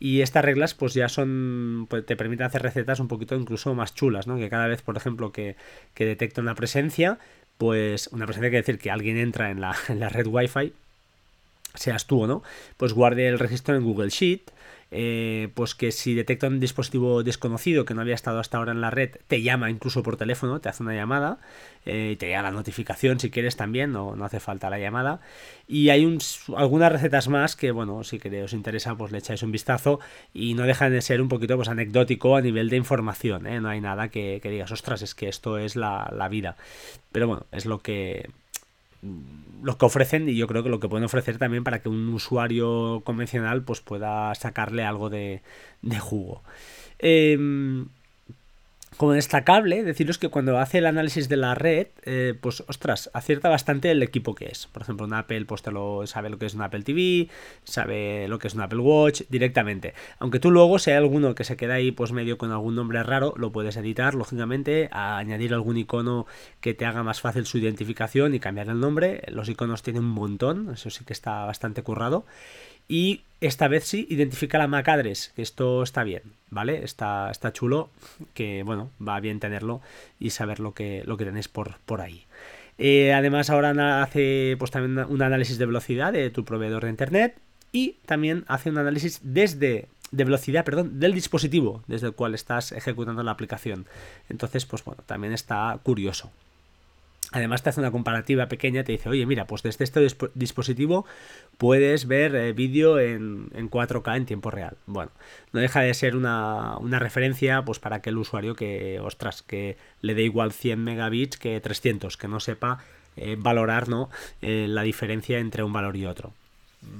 y 0.00 0.20
estas 0.20 0.44
reglas 0.44 0.74
pues 0.74 0.94
ya 0.94 1.08
son, 1.08 1.86
pues, 1.88 2.04
te 2.04 2.16
permiten 2.16 2.46
hacer 2.46 2.62
recetas 2.62 3.00
un 3.00 3.08
poquito 3.08 3.34
incluso 3.36 3.74
más 3.74 3.94
chulas, 3.94 4.26
¿no? 4.26 4.36
Que 4.36 4.48
cada 4.48 4.66
vez, 4.66 4.82
por 4.82 4.96
ejemplo, 4.96 5.32
que, 5.32 5.56
que 5.94 6.04
detecta 6.04 6.40
una 6.40 6.54
presencia, 6.54 7.18
pues 7.58 8.08
una 8.08 8.26
presencia 8.26 8.50
quiere 8.50 8.62
decir 8.62 8.78
que 8.78 8.90
alguien 8.90 9.16
entra 9.16 9.50
en 9.50 9.60
la, 9.60 9.74
en 9.88 10.00
la 10.00 10.08
red 10.08 10.26
Wi-Fi, 10.26 10.72
seas 11.74 12.06
tú 12.06 12.22
o 12.22 12.26
no, 12.26 12.42
pues 12.76 12.92
guarde 12.92 13.28
el 13.28 13.38
registro 13.38 13.76
en 13.76 13.84
Google 13.84 14.10
Sheet 14.10 14.50
eh, 14.96 15.48
pues 15.54 15.74
que 15.74 15.90
si 15.90 16.14
detecta 16.14 16.46
un 16.46 16.60
dispositivo 16.60 17.24
desconocido 17.24 17.84
que 17.84 17.94
no 17.94 18.00
había 18.00 18.14
estado 18.14 18.38
hasta 18.38 18.58
ahora 18.58 18.70
en 18.70 18.80
la 18.80 18.90
red, 18.90 19.16
te 19.26 19.42
llama 19.42 19.68
incluso 19.68 20.04
por 20.04 20.16
teléfono, 20.16 20.60
te 20.60 20.68
hace 20.68 20.84
una 20.84 20.94
llamada, 20.94 21.38
eh, 21.84 22.10
y 22.12 22.16
te 22.16 22.26
llega 22.26 22.42
la 22.42 22.52
notificación 22.52 23.18
si 23.18 23.28
quieres 23.28 23.56
también, 23.56 23.90
no, 23.90 24.14
no 24.14 24.24
hace 24.24 24.38
falta 24.38 24.70
la 24.70 24.78
llamada. 24.78 25.20
Y 25.66 25.88
hay 25.88 26.06
un, 26.06 26.18
algunas 26.56 26.92
recetas 26.92 27.26
más 27.26 27.56
que, 27.56 27.72
bueno, 27.72 28.04
si 28.04 28.20
que 28.20 28.44
os 28.44 28.52
interesa, 28.52 28.94
pues 28.94 29.10
le 29.10 29.18
echáis 29.18 29.42
un 29.42 29.50
vistazo 29.50 29.98
y 30.32 30.54
no 30.54 30.62
dejan 30.62 30.92
de 30.92 31.02
ser 31.02 31.20
un 31.20 31.28
poquito 31.28 31.56
pues 31.56 31.68
anecdótico 31.68 32.36
a 32.36 32.40
nivel 32.40 32.70
de 32.70 32.76
información, 32.76 33.48
¿eh? 33.48 33.60
no 33.60 33.70
hay 33.70 33.80
nada 33.80 34.10
que, 34.10 34.40
digas, 34.44 34.70
ostras, 34.70 35.02
es 35.02 35.16
que 35.16 35.28
esto 35.28 35.58
es 35.58 35.74
la, 35.74 36.08
la 36.16 36.28
vida. 36.28 36.56
Pero 37.10 37.26
bueno, 37.26 37.46
es 37.50 37.66
lo 37.66 37.80
que 37.80 38.30
lo 39.62 39.78
que 39.78 39.86
ofrecen 39.86 40.28
y 40.28 40.36
yo 40.36 40.46
creo 40.46 40.62
que 40.62 40.68
lo 40.68 40.80
que 40.80 40.88
pueden 40.88 41.04
ofrecer 41.04 41.38
también 41.38 41.64
para 41.64 41.80
que 41.80 41.88
un 41.88 42.08
usuario 42.10 43.02
convencional 43.04 43.62
pues 43.62 43.80
pueda 43.80 44.34
sacarle 44.34 44.84
algo 44.84 45.10
de, 45.10 45.42
de 45.82 45.98
jugo. 45.98 46.42
Eh, 46.98 47.38
como 48.96 49.12
destacable, 49.12 49.82
deciros 49.82 50.18
que 50.18 50.28
cuando 50.28 50.58
hace 50.58 50.78
el 50.78 50.86
análisis 50.86 51.28
de 51.28 51.36
la 51.36 51.54
red, 51.54 51.88
eh, 52.04 52.34
pues 52.40 52.62
ostras, 52.68 53.10
acierta 53.12 53.48
bastante 53.48 53.90
el 53.90 54.02
equipo 54.02 54.34
que 54.34 54.46
es. 54.46 54.66
Por 54.66 54.82
ejemplo, 54.82 55.06
un 55.06 55.14
Apple, 55.14 55.44
pues 55.44 55.62
te 55.62 55.70
lo 55.70 56.06
sabe 56.06 56.30
lo 56.30 56.38
que 56.38 56.46
es 56.46 56.54
un 56.54 56.62
Apple 56.62 56.82
TV, 56.82 57.28
sabe 57.64 58.28
lo 58.28 58.38
que 58.38 58.48
es 58.48 58.54
un 58.54 58.60
Apple 58.60 58.78
Watch 58.78 59.22
directamente. 59.28 59.94
Aunque 60.18 60.40
tú 60.40 60.50
luego, 60.50 60.78
si 60.78 60.90
hay 60.90 60.96
alguno 60.96 61.34
que 61.34 61.44
se 61.44 61.56
queda 61.56 61.74
ahí, 61.74 61.92
pues 61.92 62.12
medio 62.12 62.38
con 62.38 62.52
algún 62.52 62.74
nombre 62.74 63.02
raro, 63.02 63.34
lo 63.36 63.52
puedes 63.52 63.76
editar, 63.76 64.14
lógicamente, 64.14 64.88
añadir 64.92 65.54
algún 65.54 65.76
icono 65.76 66.26
que 66.60 66.74
te 66.74 66.86
haga 66.86 67.02
más 67.02 67.20
fácil 67.20 67.46
su 67.46 67.58
identificación 67.58 68.34
y 68.34 68.40
cambiar 68.40 68.68
el 68.68 68.80
nombre. 68.80 69.22
Los 69.28 69.48
iconos 69.48 69.82
tienen 69.82 70.04
un 70.04 70.10
montón, 70.10 70.70
eso 70.72 70.90
sí 70.90 71.04
que 71.04 71.12
está 71.12 71.44
bastante 71.44 71.82
currado. 71.82 72.24
Y 72.88 73.22
esta 73.40 73.68
vez 73.68 73.84
sí 73.84 74.06
identifica 74.10 74.58
la 74.58 74.68
MAC 74.68 74.88
address, 74.88 75.32
que 75.36 75.42
esto 75.42 75.82
está 75.82 76.04
bien, 76.04 76.22
¿vale? 76.50 76.84
Está, 76.84 77.30
está 77.30 77.52
chulo, 77.52 77.90
que 78.32 78.62
bueno, 78.62 78.90
va 79.06 79.20
bien 79.20 79.40
tenerlo 79.40 79.80
y 80.18 80.30
saber 80.30 80.60
lo 80.60 80.72
que, 80.72 81.02
lo 81.04 81.16
que 81.16 81.24
tenéis 81.24 81.48
por, 81.48 81.78
por 81.86 82.00
ahí. 82.00 82.24
Eh, 82.78 83.12
además 83.12 83.50
ahora 83.50 84.02
hace 84.02 84.56
pues 84.58 84.70
también 84.70 85.06
un 85.08 85.22
análisis 85.22 85.58
de 85.58 85.66
velocidad 85.66 86.12
de 86.12 86.30
tu 86.30 86.44
proveedor 86.44 86.84
de 86.84 86.90
internet 86.90 87.36
y 87.70 87.96
también 88.06 88.44
hace 88.48 88.70
un 88.70 88.78
análisis 88.78 89.20
desde 89.22 89.88
de 90.10 90.24
velocidad, 90.24 90.64
perdón, 90.64 91.00
del 91.00 91.12
dispositivo 91.12 91.82
desde 91.86 92.06
el 92.08 92.12
cual 92.14 92.34
estás 92.34 92.72
ejecutando 92.72 93.22
la 93.22 93.32
aplicación. 93.32 93.86
Entonces, 94.28 94.64
pues 94.64 94.84
bueno, 94.84 95.02
también 95.06 95.32
está 95.32 95.78
curioso. 95.82 96.30
Además 97.34 97.64
te 97.64 97.70
hace 97.70 97.80
una 97.80 97.90
comparativa 97.90 98.46
pequeña, 98.46 98.84
te 98.84 98.92
dice, 98.92 99.08
oye, 99.08 99.26
mira, 99.26 99.48
pues 99.48 99.64
desde 99.64 99.82
este 99.82 100.06
dispositivo 100.34 101.04
puedes 101.58 102.06
ver 102.06 102.36
eh, 102.36 102.52
vídeo 102.52 103.00
en, 103.00 103.50
4K 103.50 104.16
en 104.16 104.24
tiempo 104.24 104.52
real. 104.52 104.76
Bueno, 104.86 105.10
no 105.52 105.58
deja 105.58 105.80
de 105.80 105.92
ser 105.94 106.14
una, 106.14 106.78
referencia 107.00 107.64
pues 107.64 107.80
para 107.80 107.96
aquel 107.96 108.18
usuario 108.18 108.54
que, 108.54 109.00
ostras, 109.00 109.42
que 109.42 109.76
le 110.00 110.14
dé 110.14 110.22
igual 110.22 110.52
100 110.52 110.78
megabits 110.78 111.36
que 111.36 111.60
300, 111.60 112.16
que 112.16 112.28
no 112.28 112.38
sepa 112.38 112.78
eh, 113.16 113.34
valorar 113.36 113.88
¿no? 113.88 114.10
Eh, 114.40 114.66
la 114.68 114.82
diferencia 114.82 115.40
entre 115.40 115.64
un 115.64 115.72
valor 115.72 115.96
y 115.96 116.06
otro. 116.06 116.32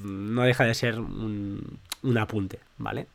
No 0.03 0.43
deja 0.43 0.65
de 0.65 0.75
ser 0.75 0.99
un, 0.99 1.79
un 2.03 2.19
apunte, 2.19 2.59
¿vale? 2.77 3.07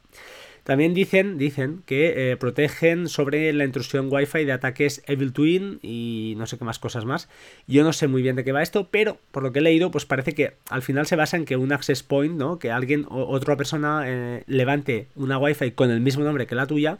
También 0.63 0.93
dicen, 0.93 1.37
dicen 1.37 1.83
que 1.85 2.31
eh, 2.31 2.37
protegen 2.37 3.07
sobre 3.07 3.51
la 3.53 3.65
intrusión 3.65 4.09
Wi-Fi 4.11 4.45
de 4.45 4.51
ataques 4.51 5.03
Evil 5.07 5.33
Twin 5.33 5.79
y 5.81 6.35
no 6.37 6.47
sé 6.47 6.57
qué 6.57 6.65
más 6.65 6.79
cosas 6.79 7.05
más. 7.05 7.29
Yo 7.67 7.83
no 7.83 7.93
sé 7.93 8.07
muy 8.07 8.21
bien 8.21 8.35
de 8.35 8.43
qué 8.43 8.51
va 8.51 8.61
esto, 8.61 8.87
pero 8.89 9.17
por 9.31 9.43
lo 9.43 9.51
que 9.51 9.59
he 9.59 9.61
leído, 9.61 9.91
pues 9.91 10.05
parece 10.05 10.33
que 10.33 10.53
al 10.69 10.81
final 10.81 11.07
se 11.07 11.15
basa 11.15 11.37
en 11.37 11.45
que 11.45 11.57
un 11.57 11.71
access 11.71 12.03
point, 12.03 12.35
¿no? 12.35 12.59
Que 12.59 12.71
alguien 12.71 13.05
o 13.09 13.25
otra 13.27 13.57
persona 13.57 14.03
eh, 14.05 14.43
levante 14.47 15.07
una 15.15 15.37
Wi-Fi 15.37 15.71
con 15.71 15.91
el 15.91 16.01
mismo 16.01 16.23
nombre 16.23 16.47
que 16.47 16.55
la 16.55 16.67
tuya 16.67 16.99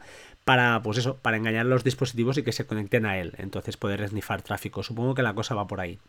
para, 0.50 0.82
pues 0.82 0.98
eso, 0.98 1.18
para 1.18 1.38
engañar 1.38 1.68
los 1.68 1.84
dispositivos 1.84 2.38
y 2.40 2.44
que 2.44 2.52
se 2.52 2.66
conecten 2.66 3.06
a 3.06 3.20
él. 3.20 3.34
Entonces 3.38 3.78
poder 3.78 4.02
esnifar 4.02 4.42
tráfico. 4.42 4.82
Supongo 4.82 5.14
que 5.14 5.22
la 5.22 5.36
cosa 5.36 5.54
va 5.54 5.68
por 5.68 5.80
ahí. 5.80 6.00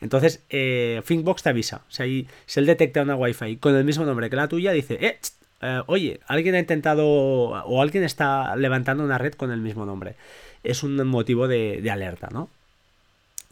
Entonces, 0.00 0.44
eh, 0.50 1.02
Thinkbox 1.04 1.42
te 1.42 1.48
avisa. 1.48 1.82
Si, 1.88 2.28
si 2.46 2.60
él 2.60 2.66
detecta 2.66 3.02
una 3.02 3.16
Wi-Fi 3.16 3.56
con 3.56 3.74
el 3.74 3.84
mismo 3.84 4.04
nombre 4.04 4.30
que 4.30 4.36
la 4.36 4.46
tuya, 4.46 4.70
dice, 4.70 4.98
eh, 5.00 5.18
eh, 5.60 5.82
oye, 5.86 6.20
alguien 6.26 6.54
ha 6.54 6.60
intentado 6.60 7.06
o 7.06 7.82
alguien 7.82 8.04
está 8.04 8.54
levantando 8.56 9.04
una 9.04 9.18
red 9.18 9.34
con 9.34 9.50
el 9.50 9.60
mismo 9.60 9.86
nombre. 9.86 10.14
Es 10.62 10.82
un 10.82 10.96
motivo 11.06 11.48
de, 11.48 11.88
alerta, 11.90 12.28
¿no? 12.32 12.48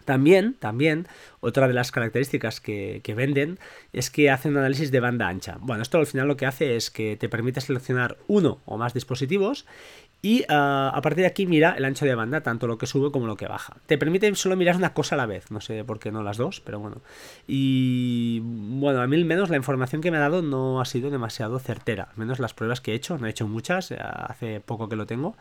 También, 0.04 0.54
también, 0.54 1.08
otra 1.40 1.66
de 1.66 1.74
las 1.74 1.90
características 1.90 2.60
que, 2.60 3.00
que, 3.02 3.14
venden 3.14 3.58
es 3.92 4.08
que 4.08 4.30
hace 4.30 4.48
un 4.48 4.56
análisis 4.56 4.92
de 4.92 5.00
banda 5.00 5.26
ancha. 5.26 5.58
Bueno, 5.60 5.82
esto 5.82 5.98
al 5.98 6.06
final 6.06 6.28
lo 6.28 6.36
que 6.36 6.46
hace 6.46 6.76
es 6.76 6.90
que 6.90 7.16
te 7.16 7.28
permite 7.28 7.60
seleccionar 7.60 8.16
uno 8.28 8.60
o 8.66 8.78
más 8.78 8.94
dispositivos 8.94 9.66
y 10.22 10.44
ah, 10.48 10.90
a 10.94 11.02
partir 11.02 11.22
de 11.22 11.26
aquí 11.26 11.46
mira 11.46 11.74
el 11.76 11.84
ancho 11.84 12.04
de 12.04 12.14
banda, 12.14 12.40
tanto 12.40 12.66
lo 12.66 12.78
que 12.78 12.86
sube 12.86 13.10
como 13.12 13.26
lo 13.26 13.36
que 13.36 13.46
baja. 13.46 13.76
Te 13.86 13.98
permite 13.98 14.34
solo 14.34 14.56
mirar 14.56 14.76
una 14.76 14.92
cosa 14.92 15.14
a 15.14 15.18
la 15.18 15.26
vez, 15.26 15.50
no 15.50 15.60
sé 15.60 15.84
por 15.84 15.98
qué 15.98 16.10
no 16.10 16.22
las 16.22 16.36
dos, 16.36 16.60
pero 16.60 16.80
bueno. 16.80 17.02
Y 17.46 18.40
bueno, 18.42 19.00
a 19.00 19.06
mí 19.06 19.16
al 19.16 19.24
menos 19.24 19.50
la 19.50 19.56
información 19.56 20.02
que 20.02 20.10
me 20.10 20.16
ha 20.16 20.20
dado 20.20 20.42
no 20.42 20.80
ha 20.80 20.84
sido 20.84 21.10
demasiado 21.10 21.58
certera, 21.58 22.08
al 22.10 22.16
menos 22.16 22.38
las 22.38 22.54
pruebas 22.54 22.80
que 22.80 22.92
he 22.92 22.94
hecho, 22.94 23.18
no 23.18 23.26
he 23.26 23.30
hecho 23.30 23.46
muchas, 23.46 23.92
hace 23.92 24.60
poco 24.60 24.88
que 24.88 24.96
lo 24.96 25.06
tengo. 25.06 25.36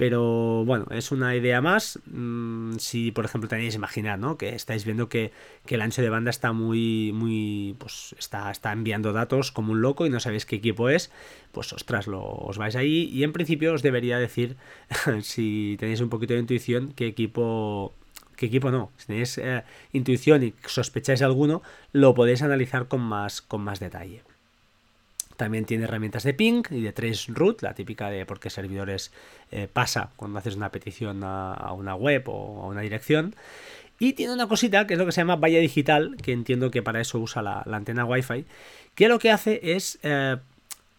Pero 0.00 0.64
bueno, 0.64 0.86
es 0.92 1.12
una 1.12 1.36
idea 1.36 1.60
más. 1.60 1.98
Mm, 2.06 2.76
si 2.78 3.10
por 3.10 3.26
ejemplo 3.26 3.50
tenéis 3.50 3.74
imaginar, 3.74 4.18
¿no? 4.18 4.38
Que 4.38 4.54
estáis 4.54 4.86
viendo 4.86 5.10
que, 5.10 5.30
el 5.68 5.82
ancho 5.82 6.00
de 6.00 6.08
banda 6.08 6.30
está 6.30 6.54
muy, 6.54 7.12
muy. 7.12 7.76
Pues 7.78 8.14
está, 8.18 8.50
está 8.50 8.72
enviando 8.72 9.12
datos 9.12 9.52
como 9.52 9.72
un 9.72 9.82
loco 9.82 10.06
y 10.06 10.08
no 10.08 10.18
sabéis 10.18 10.46
qué 10.46 10.56
equipo 10.56 10.88
es. 10.88 11.10
Pues 11.52 11.74
ostras, 11.74 12.06
lo, 12.06 12.22
os 12.24 12.56
vais 12.56 12.76
ahí. 12.76 13.10
Y 13.12 13.24
en 13.24 13.34
principio 13.34 13.74
os 13.74 13.82
debería 13.82 14.18
decir, 14.18 14.56
si 15.20 15.76
tenéis 15.78 16.00
un 16.00 16.08
poquito 16.08 16.32
de 16.32 16.40
intuición, 16.40 16.94
qué 16.96 17.06
equipo. 17.06 17.94
¿Qué 18.36 18.46
equipo 18.46 18.70
no? 18.70 18.92
Si 18.96 19.06
tenéis 19.06 19.36
eh, 19.36 19.64
intuición 19.92 20.42
y 20.42 20.54
sospecháis 20.64 21.20
alguno, 21.20 21.60
lo 21.92 22.14
podéis 22.14 22.40
analizar 22.40 22.88
con 22.88 23.02
más, 23.02 23.42
con 23.42 23.60
más 23.60 23.80
detalle. 23.80 24.22
También 25.40 25.64
tiene 25.64 25.84
herramientas 25.84 26.22
de 26.24 26.34
ping 26.34 26.64
y 26.68 26.82
de 26.82 26.92
trace 26.92 27.32
root, 27.32 27.62
la 27.62 27.72
típica 27.72 28.10
de 28.10 28.26
por 28.26 28.38
qué 28.38 28.50
servidores 28.50 29.10
eh, 29.50 29.68
pasa 29.72 30.10
cuando 30.16 30.38
haces 30.38 30.54
una 30.54 30.70
petición 30.70 31.22
a, 31.24 31.72
una 31.72 31.94
web 31.94 32.24
o 32.26 32.62
a 32.62 32.66
una 32.66 32.82
dirección. 32.82 33.34
Y 33.98 34.12
tiene 34.12 34.34
una 34.34 34.48
cosita 34.48 34.86
que 34.86 34.92
es 34.92 34.98
lo 34.98 35.06
que 35.06 35.12
se 35.12 35.22
llama 35.22 35.36
valla 35.36 35.58
digital, 35.58 36.18
que 36.22 36.32
entiendo 36.32 36.70
que 36.70 36.82
para 36.82 37.00
eso 37.00 37.18
usa 37.18 37.40
la, 37.40 37.62
antena 37.72 38.04
Wi-Fi, 38.04 38.44
que 38.94 39.08
lo 39.08 39.18
que 39.18 39.30
hace 39.30 39.60
es... 39.62 39.98
Eh, 40.02 40.36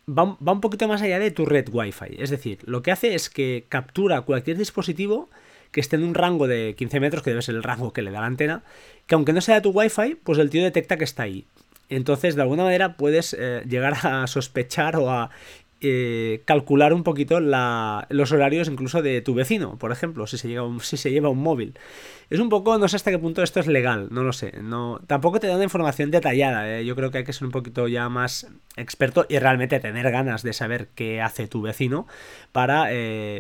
va, 0.10 0.24
un 0.24 0.60
poquito 0.60 0.88
más 0.88 1.04
allá 1.04 1.20
de 1.20 1.30
tu 1.30 1.46
red 1.46 1.70
Wi-Fi. 1.72 2.16
Es 2.18 2.32
decir, 2.32 2.58
lo 2.64 2.82
que 2.82 2.92
hace 2.92 3.14
es 3.14 3.30
que 3.30 3.66
captura 3.70 4.22
cualquier 4.22 4.58
dispositivo 4.58 5.30
que 5.70 5.82
esté 5.82 5.98
en 5.98 6.04
un 6.04 6.16
rango 6.16 6.48
de 6.48 6.74
15 6.76 7.00
metros, 7.00 7.22
que 7.22 7.30
debe 7.30 7.44
ser 7.44 7.54
el 7.54 7.62
rango 7.62 7.94
que 7.94 8.02
le 8.02 8.10
da 8.10 8.22
la 8.22 8.26
antena, 8.26 8.64
que 9.06 9.14
aunque 9.14 9.34
no 9.34 9.42
sea 9.42 9.62
tu 9.62 9.70
Wi-Fi, 9.70 10.16
pues 10.16 10.40
el 10.40 10.50
tío 10.50 10.64
detecta 10.64 10.98
que 10.98 11.04
está 11.04 11.22
ahí. 11.22 11.46
Entonces, 11.92 12.36
de 12.36 12.42
alguna 12.42 12.64
manera 12.64 12.96
puedes 12.96 13.36
eh, 13.38 13.64
llegar 13.68 13.94
a 14.04 14.26
sospechar 14.26 14.96
o 14.96 15.12
a 15.12 15.30
eh, 15.82 16.42
calcular 16.46 16.94
un 16.94 17.04
poquito 17.04 17.40
los 17.42 18.32
horarios 18.32 18.70
incluso 18.70 19.02
de 19.02 19.22
tu 19.22 19.34
vecino, 19.34 19.78
por 19.78 19.92
ejemplo, 19.92 20.26
si 20.26 20.38
se, 20.38 20.56
si 20.80 20.96
se 20.96 21.12
lleva 21.12 21.28
un 21.28 21.40
móvil. 21.40 21.78
Es 22.30 22.40
un 22.40 22.48
poco, 22.48 22.78
no 22.78 22.88
sé 22.88 22.96
hasta 22.96 23.12
qué 23.12 23.20
punto 23.20 23.44
esto 23.44 23.60
es 23.60 23.68
legal, 23.68 24.08
no 24.10 24.24
lo 24.24 24.32
sé. 24.32 24.54
No, 24.62 25.02
tampoco 25.06 25.42
te 25.42 25.48
da 25.48 25.56
una 25.56 25.66
información 25.66 26.12
detallada. 26.12 26.80
Eh. 26.80 26.86
Yo 26.86 26.96
creo 26.96 27.12
que 27.12 27.18
hay 27.18 27.24
que 27.26 27.34
ser 27.34 27.46
un 27.46 27.52
poquito 27.52 27.90
ya 27.90 28.08
más 28.08 28.48
experto 28.78 29.26
y 29.28 29.38
realmente 29.40 29.78
tener 29.82 30.10
ganas 30.12 30.44
de 30.44 30.54
saber 30.54 30.88
qué 30.96 31.22
hace 31.22 31.50
tu 31.50 31.62
vecino 31.62 32.08
para, 32.54 32.90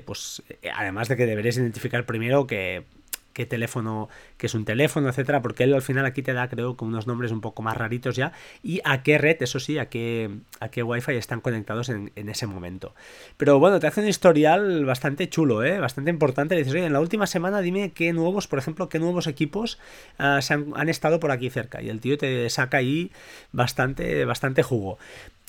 pues, 0.06 0.44
además 0.76 1.08
de 1.08 1.16
que 1.16 1.26
deberías 1.26 1.56
identificar 1.56 2.06
primero 2.06 2.48
que 2.48 2.84
qué 3.34 3.46
teléfono, 3.46 4.10
que 4.38 4.48
es 4.48 4.54
un 4.54 4.66
teléfono, 4.66 5.10
etcétera, 5.10 5.42
porque 5.42 5.64
él 5.64 5.74
al 5.74 5.82
final 5.82 6.06
aquí 6.06 6.22
te 6.22 6.34
da, 6.34 6.48
creo, 6.48 6.78
con 6.78 6.90
unos 6.90 7.08
nombres 7.08 7.32
un 7.32 7.42
poco 7.42 7.62
más 7.62 7.78
raritos 7.78 8.16
ya, 8.16 8.34
y 8.64 8.82
a 8.84 9.04
qué 9.04 9.18
red, 9.18 9.38
eso 9.42 9.60
sí, 9.60 9.78
a 9.78 9.90
qué, 9.90 10.30
a 10.60 10.70
qué 10.70 10.84
wifi 10.84 11.14
están 11.14 11.42
conectados 11.42 11.90
en, 11.90 12.12
ese 12.16 12.48
momento. 12.48 12.94
Pero 13.38 13.60
bueno, 13.60 13.80
te 13.80 13.88
hace 13.88 14.02
un 14.02 14.08
historial 14.08 14.86
bastante 14.86 15.30
chulo, 15.30 15.64
¿eh? 15.64 15.80
bastante 15.80 16.12
importante. 16.12 16.56
Le 16.56 16.62
dices, 16.62 16.74
oye, 16.74 16.86
en 16.86 16.94
la 16.94 17.00
última 17.00 17.28
semana 17.28 17.62
dime 17.62 17.92
qué 17.92 18.14
nuevos, 18.14 18.48
por 18.48 18.60
ejemplo, 18.60 18.90
qué 18.90 19.00
nuevos 19.00 19.28
equipos 19.28 19.80
ah, 20.18 20.42
se 20.42 20.54
han, 20.54 20.74
han, 20.76 20.90
estado 20.90 21.20
por 21.20 21.32
aquí 21.32 21.50
cerca, 21.50 21.82
y 21.82 21.90
el 21.90 22.00
tío 22.00 22.18
te 22.18 22.50
saca 22.50 22.78
ahí 22.78 23.12
bastante, 23.52 24.26
bastante 24.26 24.64
jugo. 24.64 24.98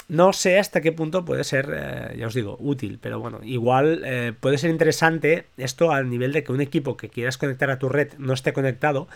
No 0.08 0.32
sé 0.32 0.58
hasta 0.58 0.80
qué 0.80 0.92
punto 0.92 1.24
puede 1.24 1.44
ser, 1.44 1.72
eh, 1.74 2.16
ya 2.18 2.26
os 2.26 2.34
digo, 2.34 2.56
útil, 2.60 2.98
pero 3.00 3.20
bueno, 3.20 3.40
igual 3.42 4.02
eh, 4.04 4.32
puede 4.38 4.58
ser 4.58 4.70
interesante 4.70 5.46
esto 5.56 5.92
al 5.92 6.10
nivel 6.10 6.32
de 6.32 6.44
que 6.44 6.52
un 6.52 6.60
equipo 6.60 6.96
que 6.96 7.08
quieras 7.08 7.38
conectar 7.38 7.70
a 7.70 7.78
tu 7.78 7.88
red 7.88 8.12
no 8.18 8.32
esté 8.32 8.52
conectado 8.52 9.08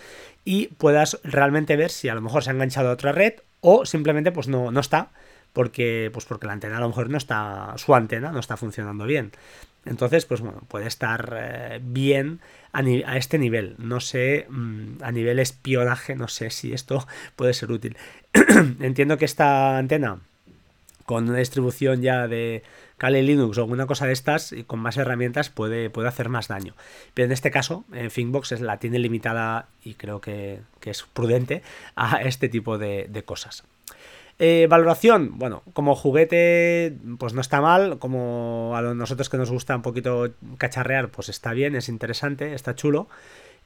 y 0.45 0.69
puedas 0.79 1.21
realmente 1.25 1.77
ver 1.77 1.91
si 1.91 2.09
a 2.09 2.15
lo 2.15 2.21
mejor 2.23 2.45
se 2.45 2.51
ha 2.51 2.55
enganchado 2.55 2.89
a 2.89 2.93
otra 2.93 3.13
red 3.13 3.35
o 3.61 3.85
simplemente 3.85 4.33
pues 4.33 4.49
no, 4.49 4.71
no 4.71 4.81
está, 4.81 5.11
porque, 5.53 6.11
pues 6.13 6.25
porque 6.25 6.47
la 6.47 6.53
antena 6.53 6.77
a 6.77 6.81
lo 6.81 6.89
mejor 6.89 7.11
no 7.11 7.19
está, 7.19 7.75
su 7.77 7.95
antena 7.95 8.31
no 8.31 8.41
está 8.41 8.57
funcionando 8.57 9.07
bien. 9.07 9.33
Entonces, 9.87 10.27
pues 10.27 10.41
bueno, 10.41 10.63
puede 10.69 10.87
estar 10.87 11.35
eh, 11.39 11.81
bien 11.83 12.41
a, 12.73 12.81
a, 12.81 13.17
este 13.17 13.39
nivel. 13.39 13.75
No 13.79 14.01
sé, 14.01 14.47
mm, 14.51 15.03
a 15.03 15.13
nivel 15.13 15.39
espionaje, 15.39 16.17
no 16.17 16.29
sé 16.29 16.51
si 16.51 16.73
esto 16.73 17.07
puede 17.37 17.55
ser 17.55 17.71
útil. 17.71 17.97
Entiendo 18.81 19.17
que 19.17 19.25
esta 19.25 19.79
antena 19.79 20.21
con 21.07 21.29
una 21.29 21.39
distribución 21.39 22.03
ya 22.03 22.29
de 22.29 22.63
Kali 22.99 23.23
Linux 23.23 23.59
o 23.59 23.63
alguna 23.63 23.87
cosa 23.87 24.07
de 24.07 24.13
estas 24.13 24.53
y 24.53 24.65
con 24.65 24.81
más 24.81 24.97
herramientas 24.97 25.51
puede, 25.51 25.91
puede 25.91 26.09
hacer 26.09 26.29
más 26.29 26.49
daño. 26.49 26.75
Pero 27.15 27.27
en 27.27 27.33
este 27.33 27.51
caso, 27.51 27.85
en 27.93 28.11
Thinkbox 28.11 28.53
es, 28.53 28.61
la 28.61 28.79
tiene 28.79 28.99
limitada 28.99 29.69
y 29.83 29.95
creo 29.95 30.21
que, 30.21 30.61
es 30.85 31.03
prudente 31.03 31.63
a 31.97 32.23
este 32.23 32.49
tipo 32.49 32.79
de, 32.79 33.23
cosas. 33.25 33.65
Eh, 34.39 34.67
valoración, 34.69 35.39
bueno, 35.39 35.63
como 35.73 35.97
juguete, 35.97 36.97
pues 37.19 37.33
no 37.33 37.41
está 37.41 37.61
mal. 37.61 37.99
Como 37.99 38.75
a 38.77 38.83
nosotros 38.83 39.29
que 39.29 39.37
nos 39.37 39.51
gusta 39.51 39.75
un 39.75 39.83
poquito 39.83 40.33
cacharrear, 40.59 41.09
pues 41.11 41.29
está 41.29 41.53
bien, 41.53 41.75
es 41.75 41.89
interesante, 41.89 42.55
está 42.55 42.75
chulo. 42.75 43.09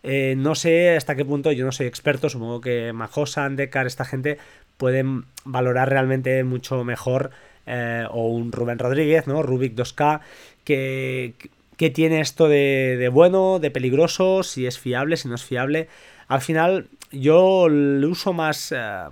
Eh, 0.02 0.34
no 0.36 0.54
sé 0.54 0.96
hasta 0.96 1.14
qué 1.14 1.24
punto, 1.24 1.52
yo 1.52 1.64
no 1.66 1.72
soy 1.72 1.86
experto, 1.86 2.30
supongo 2.30 2.60
que 2.60 2.92
Majosan, 2.94 3.56
Dekar, 3.56 3.86
esta 3.86 4.06
gente 4.06 4.38
pueden 4.80 5.26
valorar 5.44 5.90
realmente 5.90 6.42
mucho 6.42 6.82
mejor 6.84 7.30
eh, 7.66 8.06
o 8.10 8.28
un 8.28 8.50
Rubén 8.50 8.78
Rodríguez, 8.78 9.26
¿no? 9.26 9.42
Rubik 9.42 9.74
2K, 9.76 10.20
que, 10.64 11.34
que 11.76 11.90
tiene 11.90 12.20
esto 12.20 12.48
de, 12.48 13.10
bueno, 13.12 13.58
de 13.58 13.70
peligroso, 13.70 14.42
si 14.42 14.66
es 14.66 14.78
fiable, 14.78 15.18
si 15.18 15.28
no 15.28 15.34
es 15.34 15.44
fiable. 15.44 15.88
Al 16.28 16.40
final 16.40 16.88
yo 17.12 17.66
el 17.66 18.02
uso 18.06 18.32
más, 18.32 18.72
eh, 18.74 19.04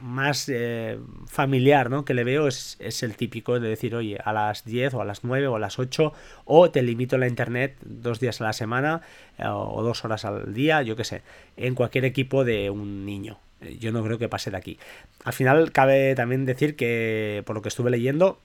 más 0.00 0.48
eh, 0.48 0.96
familiar 1.26 1.90
¿no? 1.90 2.04
que 2.04 2.14
le 2.14 2.22
veo 2.22 2.46
es, 2.46 2.76
es, 2.78 3.02
el 3.02 3.16
típico 3.16 3.58
de 3.58 3.68
decir, 3.68 3.96
oye, 3.96 4.20
a 4.24 4.32
las 4.32 4.64
10 4.64 4.94
o 4.94 5.00
a 5.00 5.04
las 5.04 5.24
9 5.24 5.48
o 5.48 5.56
a 5.56 5.58
las 5.58 5.80
8 5.80 6.12
o 6.44 6.70
te 6.70 6.82
limito 6.82 7.18
la 7.18 7.26
internet 7.26 7.76
dos 7.84 8.20
días 8.20 8.40
a 8.40 8.44
la 8.44 8.52
semana 8.52 9.02
o 9.44 9.82
dos 9.82 10.04
horas 10.04 10.24
al 10.24 10.54
día, 10.54 10.82
yo 10.82 10.94
qué 10.94 11.04
sé, 11.04 11.22
en 11.56 11.74
cualquier 11.74 12.04
equipo 12.04 12.44
de 12.44 12.70
un 12.70 13.04
niño. 13.04 13.38
Eh, 13.60 13.78
yo 13.78 13.92
no 13.92 14.02
creo 14.02 14.18
que 14.18 14.28
pase 14.28 14.50
de 14.50 14.56
aquí. 14.56 14.78
Al 15.24 15.32
final 15.32 15.72
cabe 15.72 16.14
también 16.14 16.44
decir 16.44 16.76
que, 16.76 17.42
por 17.46 17.56
lo 17.56 17.62
que 17.62 17.68
estuve 17.68 17.90
leyendo, 17.90 18.38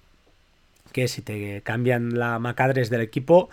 que 0.91 1.07
si 1.07 1.21
te 1.21 1.61
cambian 1.63 2.17
la 2.17 2.39
MAC 2.39 2.59
address 2.59 2.89
del 2.89 3.01
equipo, 3.01 3.49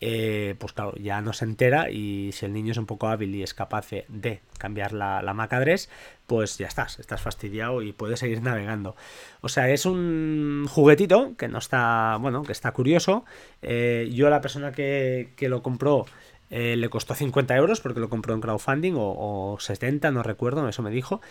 eh, 0.00 0.56
pues 0.58 0.72
claro, 0.72 0.94
ya 0.96 1.20
no 1.20 1.32
se 1.32 1.44
entera 1.44 1.88
y 1.88 2.32
si 2.32 2.44
el 2.44 2.52
niño 2.52 2.72
es 2.72 2.78
un 2.78 2.86
poco 2.86 3.06
hábil 3.06 3.34
y 3.36 3.42
es 3.44 3.54
capaz 3.54 3.88
de, 3.90 4.40
cambiar 4.58 4.92
la, 4.92 5.22
la 5.22 5.32
MAC 5.32 5.52
address, 5.52 5.88
pues 6.26 6.56
ya 6.56 6.66
estás, 6.66 6.98
estás 6.98 7.20
fastidiado 7.20 7.82
y 7.82 7.92
puedes 7.92 8.20
seguir 8.20 8.42
navegando. 8.42 8.96
O 9.42 9.50
sea, 9.50 9.68
es 9.68 9.86
un 9.86 10.66
juguetito 10.68 11.36
que 11.36 11.46
no 11.46 11.58
está, 11.58 12.16
bueno, 12.20 12.42
que 12.42 12.52
está 12.52 12.72
curioso. 12.72 13.24
Eh, 13.60 14.10
yo 14.12 14.30
la 14.30 14.40
persona 14.40 14.72
que, 14.72 15.28
lo 15.40 15.62
compró 15.62 16.06
eh, 16.54 16.76
le 16.76 16.90
costó 16.90 17.14
50 17.14 17.56
euros 17.56 17.80
porque 17.80 17.98
lo 17.98 18.10
compró 18.10 18.34
en 18.34 18.42
crowdfunding 18.42 18.92
o, 18.94 19.54
o 19.54 19.58
70, 19.58 20.10
no 20.10 20.22
recuerdo, 20.22 20.68
eso 20.68 20.82
me 20.82 20.90
dijo. 20.90 21.22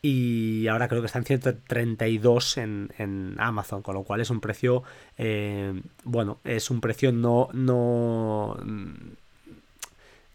Y 0.00 0.66
ahora 0.66 0.88
creo 0.88 1.02
que 1.02 1.06
están 1.06 1.24
132 1.24 2.56
en, 2.56 2.90
en 2.96 3.36
Amazon, 3.38 3.82
con 3.82 3.94
lo 3.94 4.02
cual 4.02 4.22
es 4.22 4.30
un 4.30 4.40
precio, 4.40 4.82
eh, 5.18 5.80
bueno, 6.04 6.40
es 6.42 6.70
un 6.70 6.80
precio 6.80 7.12
no, 7.12 7.50
no, 7.52 8.56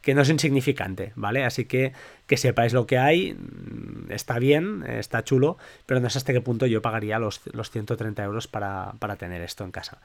que 0.08 0.14
no 0.14 0.22
es 0.22 0.30
insignificante, 0.30 1.12
¿vale? 1.18 1.44
Así 1.44 1.66
que 1.66 1.92
que 2.28 2.38
sepáis 2.38 2.72
lo 2.72 2.88
que 2.88 2.98
hay, 2.98 3.34
mm, 3.34 4.10
está 4.10 4.40
bien, 4.40 4.86
está 4.88 5.22
chulo, 5.26 5.58
pero 5.86 6.00
no 6.00 6.10
sé 6.10 6.18
hasta 6.18 6.32
qué 6.32 6.40
punto 6.40 6.66
yo 6.66 6.82
pagaría 6.82 7.20
los, 7.20 7.42
los 7.52 7.72
130 7.72 8.24
euros 8.24 8.48
para, 8.48 8.94
tener 9.20 9.42
esto 9.42 9.66
en 9.66 9.72
casa. 9.72 9.98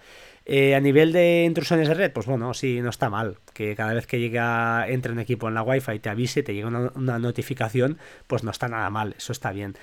Eh, 0.44 0.74
a 0.74 0.80
nivel 0.80 1.12
de 1.12 1.44
intrusiones 1.44 1.86
de 1.86 1.94
red, 1.94 2.12
pues 2.12 2.26
bueno, 2.26 2.52
sí, 2.52 2.80
no 2.80 2.90
está 2.90 3.10
mal, 3.10 3.36
que 3.54 3.76
cada 3.76 3.94
vez 3.94 4.08
que 4.08 4.18
llega, 4.18 4.88
entre 4.88 5.12
un 5.12 5.20
equipo 5.20 5.46
en 5.46 5.54
la 5.54 5.62
wifi 5.62 5.92
y 5.92 5.98
te 6.00 6.08
avise, 6.08 6.42
te 6.42 6.52
llega 6.52 6.66
una 6.66 7.20
notificación, 7.20 7.96
pues 8.26 8.42
no 8.42 8.50
está 8.50 8.66
nada 8.66 8.90
mal, 8.90 9.14
eso 9.16 9.30
está 9.30 9.52
bien 9.52 9.76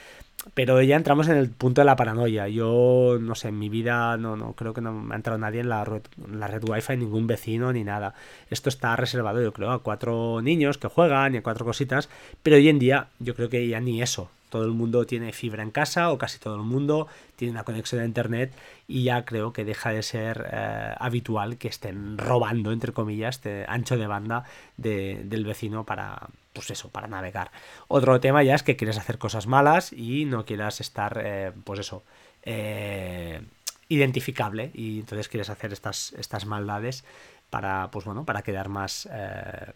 pero 0.54 0.82
ya 0.82 0.96
entramos 0.96 1.28
en 1.28 1.38
el 1.38 1.50
punto 1.50 1.82
de 1.82 1.86
la 1.86 1.96
paranoia. 1.96 2.48
Yo, 2.48 3.18
no 3.20 3.36
sé, 3.36 3.50
en 3.50 3.60
mi 3.60 3.70
vida 3.70 4.18
no, 4.18 4.36
no 4.36 4.54
creo 4.54 4.74
que 4.74 4.82
no 4.82 4.94
me 4.94 5.14
ha 5.14 5.18
entrado 5.18 5.38
nadie 5.38 5.62
en 5.62 5.70
la 5.70 5.84
red, 5.84 6.02
en 6.26 6.40
la 6.40 6.48
red 6.48 6.64
wifi, 6.68 6.98
ningún 6.98 7.28
vecino 7.28 7.72
ni 7.74 7.84
nada. 7.84 8.14
Esto 8.50 8.70
está 8.70 8.96
reservado, 8.96 9.42
yo 9.42 9.54
creo, 9.54 9.72
a 9.72 9.84
cuatro 9.84 10.42
niños 10.42 10.78
que 10.78 10.88
juegan 10.88 11.36
y 11.36 11.38
a 11.38 11.44
cuatro 11.44 11.66
cositas, 11.66 12.10
pero 12.44 12.56
hoy 12.56 12.70
en 12.70 12.80
día 12.80 13.08
yo 13.20 13.36
creo 13.36 13.50
que 13.50 13.68
ya 13.68 13.80
ni 13.80 14.02
eso. 14.02 14.30
Todo 14.50 14.66
el 14.66 14.72
mundo 14.72 15.06
tiene 15.06 15.32
fibra 15.32 15.62
en 15.62 15.70
casa 15.70 16.12
o 16.12 16.18
casi 16.18 16.40
todo 16.40 16.56
el 16.56 16.64
mundo 16.64 17.08
tiene 17.36 17.52
una 17.52 17.64
conexión 17.64 18.02
a 18.02 18.06
internet 18.06 18.52
y 18.88 19.04
ya 19.04 19.24
creo 19.24 19.54
que 19.54 19.64
deja 19.64 19.92
de 19.92 20.02
ser 20.02 20.50
eh, 20.52 20.96
habitual 20.98 21.58
que 21.58 21.68
estén 21.68 22.18
robando, 22.18 22.72
entre 22.72 22.92
comillas, 22.92 23.36
este 23.36 23.66
ancho 23.68 23.96
de 23.96 24.08
banda 24.08 24.46
del 24.76 25.46
vecino 25.46 25.86
para, 25.86 26.30
pues 26.60 26.72
eso, 26.72 26.90
para 26.90 27.08
navegar. 27.08 27.52
Otro 27.88 28.20
tema 28.20 28.44
ya 28.44 28.54
es 28.54 28.64
que 28.64 28.76
quieres 28.76 28.98
hacer 28.98 29.18
cosas 29.18 29.48
malas 29.48 29.94
y 29.94 30.26
no 30.26 30.44
quieras 30.44 30.82
estar, 30.82 31.18
eh, 31.24 31.54
pues 31.64 31.80
eso, 31.80 32.04
eh, 32.44 33.42
identificable 33.88 34.70
y 34.74 35.00
entonces 35.00 35.30
quieres 35.30 35.50
hacer 35.50 35.72
estas, 35.72 36.12
estas 36.18 36.46
maldades 36.46 37.06
para, 37.50 37.90
pues 37.92 38.04
bueno, 38.04 38.26
para 38.26 38.42
quedar 38.42 38.68
más, 38.68 39.08
eh, 39.10 39.72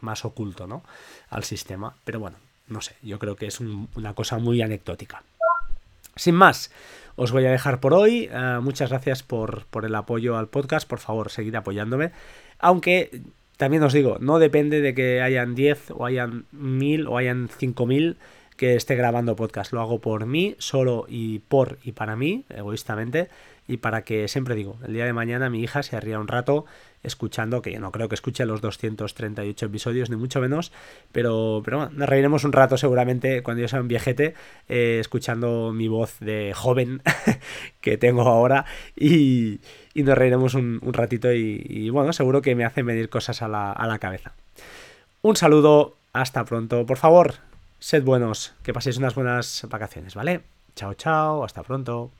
más 0.00 0.24
oculto, 0.24 0.68
¿no? 0.68 0.84
Al 1.28 1.42
sistema. 1.42 1.96
Pero 2.04 2.20
bueno, 2.20 2.36
no 2.68 2.82
sé, 2.82 2.94
yo 3.02 3.18
creo 3.18 3.34
que 3.34 3.48
es 3.48 3.58
una 3.58 4.14
cosa 4.14 4.38
muy 4.38 4.62
anecdótica. 4.62 5.24
Sin 6.14 6.36
más, 6.36 6.70
os 7.16 7.32
voy 7.32 7.46
a 7.46 7.50
dejar 7.50 7.80
por 7.80 7.94
hoy. 7.94 8.30
muchas 8.60 8.90
gracias 8.90 9.24
por, 9.24 9.66
por 9.66 9.84
el 9.84 9.94
apoyo 9.96 10.38
al 10.38 10.46
podcast. 10.46 10.88
Por 10.88 11.00
favor, 11.00 11.32
seguid 11.32 11.56
apoyándome. 11.56 12.12
Aunque 12.60 13.22
también 13.58 13.82
os 13.82 13.92
digo, 13.92 14.16
no 14.20 14.38
depende 14.38 14.80
de 14.80 14.94
que 14.94 15.20
hayan 15.20 15.54
10 15.54 15.90
o 15.90 16.06
hayan 16.06 16.46
1000 16.52 17.08
o 17.08 17.18
hayan 17.18 17.48
5000 17.48 18.16
que 18.58 18.74
esté 18.74 18.96
grabando 18.96 19.36
podcast. 19.36 19.72
Lo 19.72 19.80
hago 19.80 20.00
por 20.00 20.26
mí, 20.26 20.54
solo 20.58 21.06
y 21.08 21.38
por 21.38 21.78
y 21.82 21.92
para 21.92 22.16
mí, 22.16 22.44
egoístamente 22.50 23.30
y 23.68 23.76
para 23.76 24.02
que, 24.02 24.26
siempre 24.28 24.54
digo, 24.54 24.78
el 24.86 24.94
día 24.94 25.04
de 25.04 25.12
mañana 25.12 25.50
mi 25.50 25.60
hija 25.60 25.82
se 25.82 26.00
ría 26.00 26.18
un 26.18 26.26
rato 26.26 26.64
escuchando, 27.02 27.60
que 27.60 27.70
yo 27.70 27.80
no 27.80 27.92
creo 27.92 28.08
que 28.08 28.14
escuche 28.14 28.44
los 28.46 28.62
238 28.62 29.66
episodios, 29.66 30.10
ni 30.10 30.16
mucho 30.16 30.40
menos, 30.40 30.72
pero, 31.12 31.60
pero 31.64 31.76
bueno, 31.76 31.92
nos 31.94 32.08
reiremos 32.08 32.44
un 32.44 32.52
rato 32.52 32.78
seguramente 32.78 33.42
cuando 33.42 33.60
yo 33.60 33.68
sea 33.68 33.82
un 33.82 33.86
viejete, 33.86 34.34
eh, 34.70 34.96
escuchando 35.00 35.70
mi 35.72 35.86
voz 35.86 36.18
de 36.18 36.54
joven 36.56 37.02
que 37.82 37.98
tengo 37.98 38.22
ahora 38.22 38.64
y, 38.96 39.60
y 39.92 40.02
nos 40.02 40.16
reiremos 40.16 40.54
un, 40.54 40.80
ratito 40.92 41.30
y, 41.32 41.90
bueno, 41.90 42.14
seguro 42.14 42.40
que 42.40 42.54
me 42.54 42.64
hacen 42.64 42.86
venir 42.86 43.10
cosas 43.10 43.42
a 43.42 43.48
la, 43.48 43.70
a 43.70 43.86
la 43.86 43.98
cabeza. 43.98 44.32
Un 45.20 45.36
saludo, 45.36 45.94
hasta 46.14 46.44
pronto, 46.46 46.86
por 46.86 46.96
favor, 46.96 47.34
sed 47.78 48.04
buenos, 48.04 48.54
que 48.62 48.72
paséis 48.72 48.96
unas 48.96 49.14
buenas 49.14 49.66
vacaciones, 49.68 50.14
¿vale? 50.14 50.44
Chao, 50.74 50.94
chao, 50.94 51.44
hasta 51.44 51.62
pronto. 51.62 52.12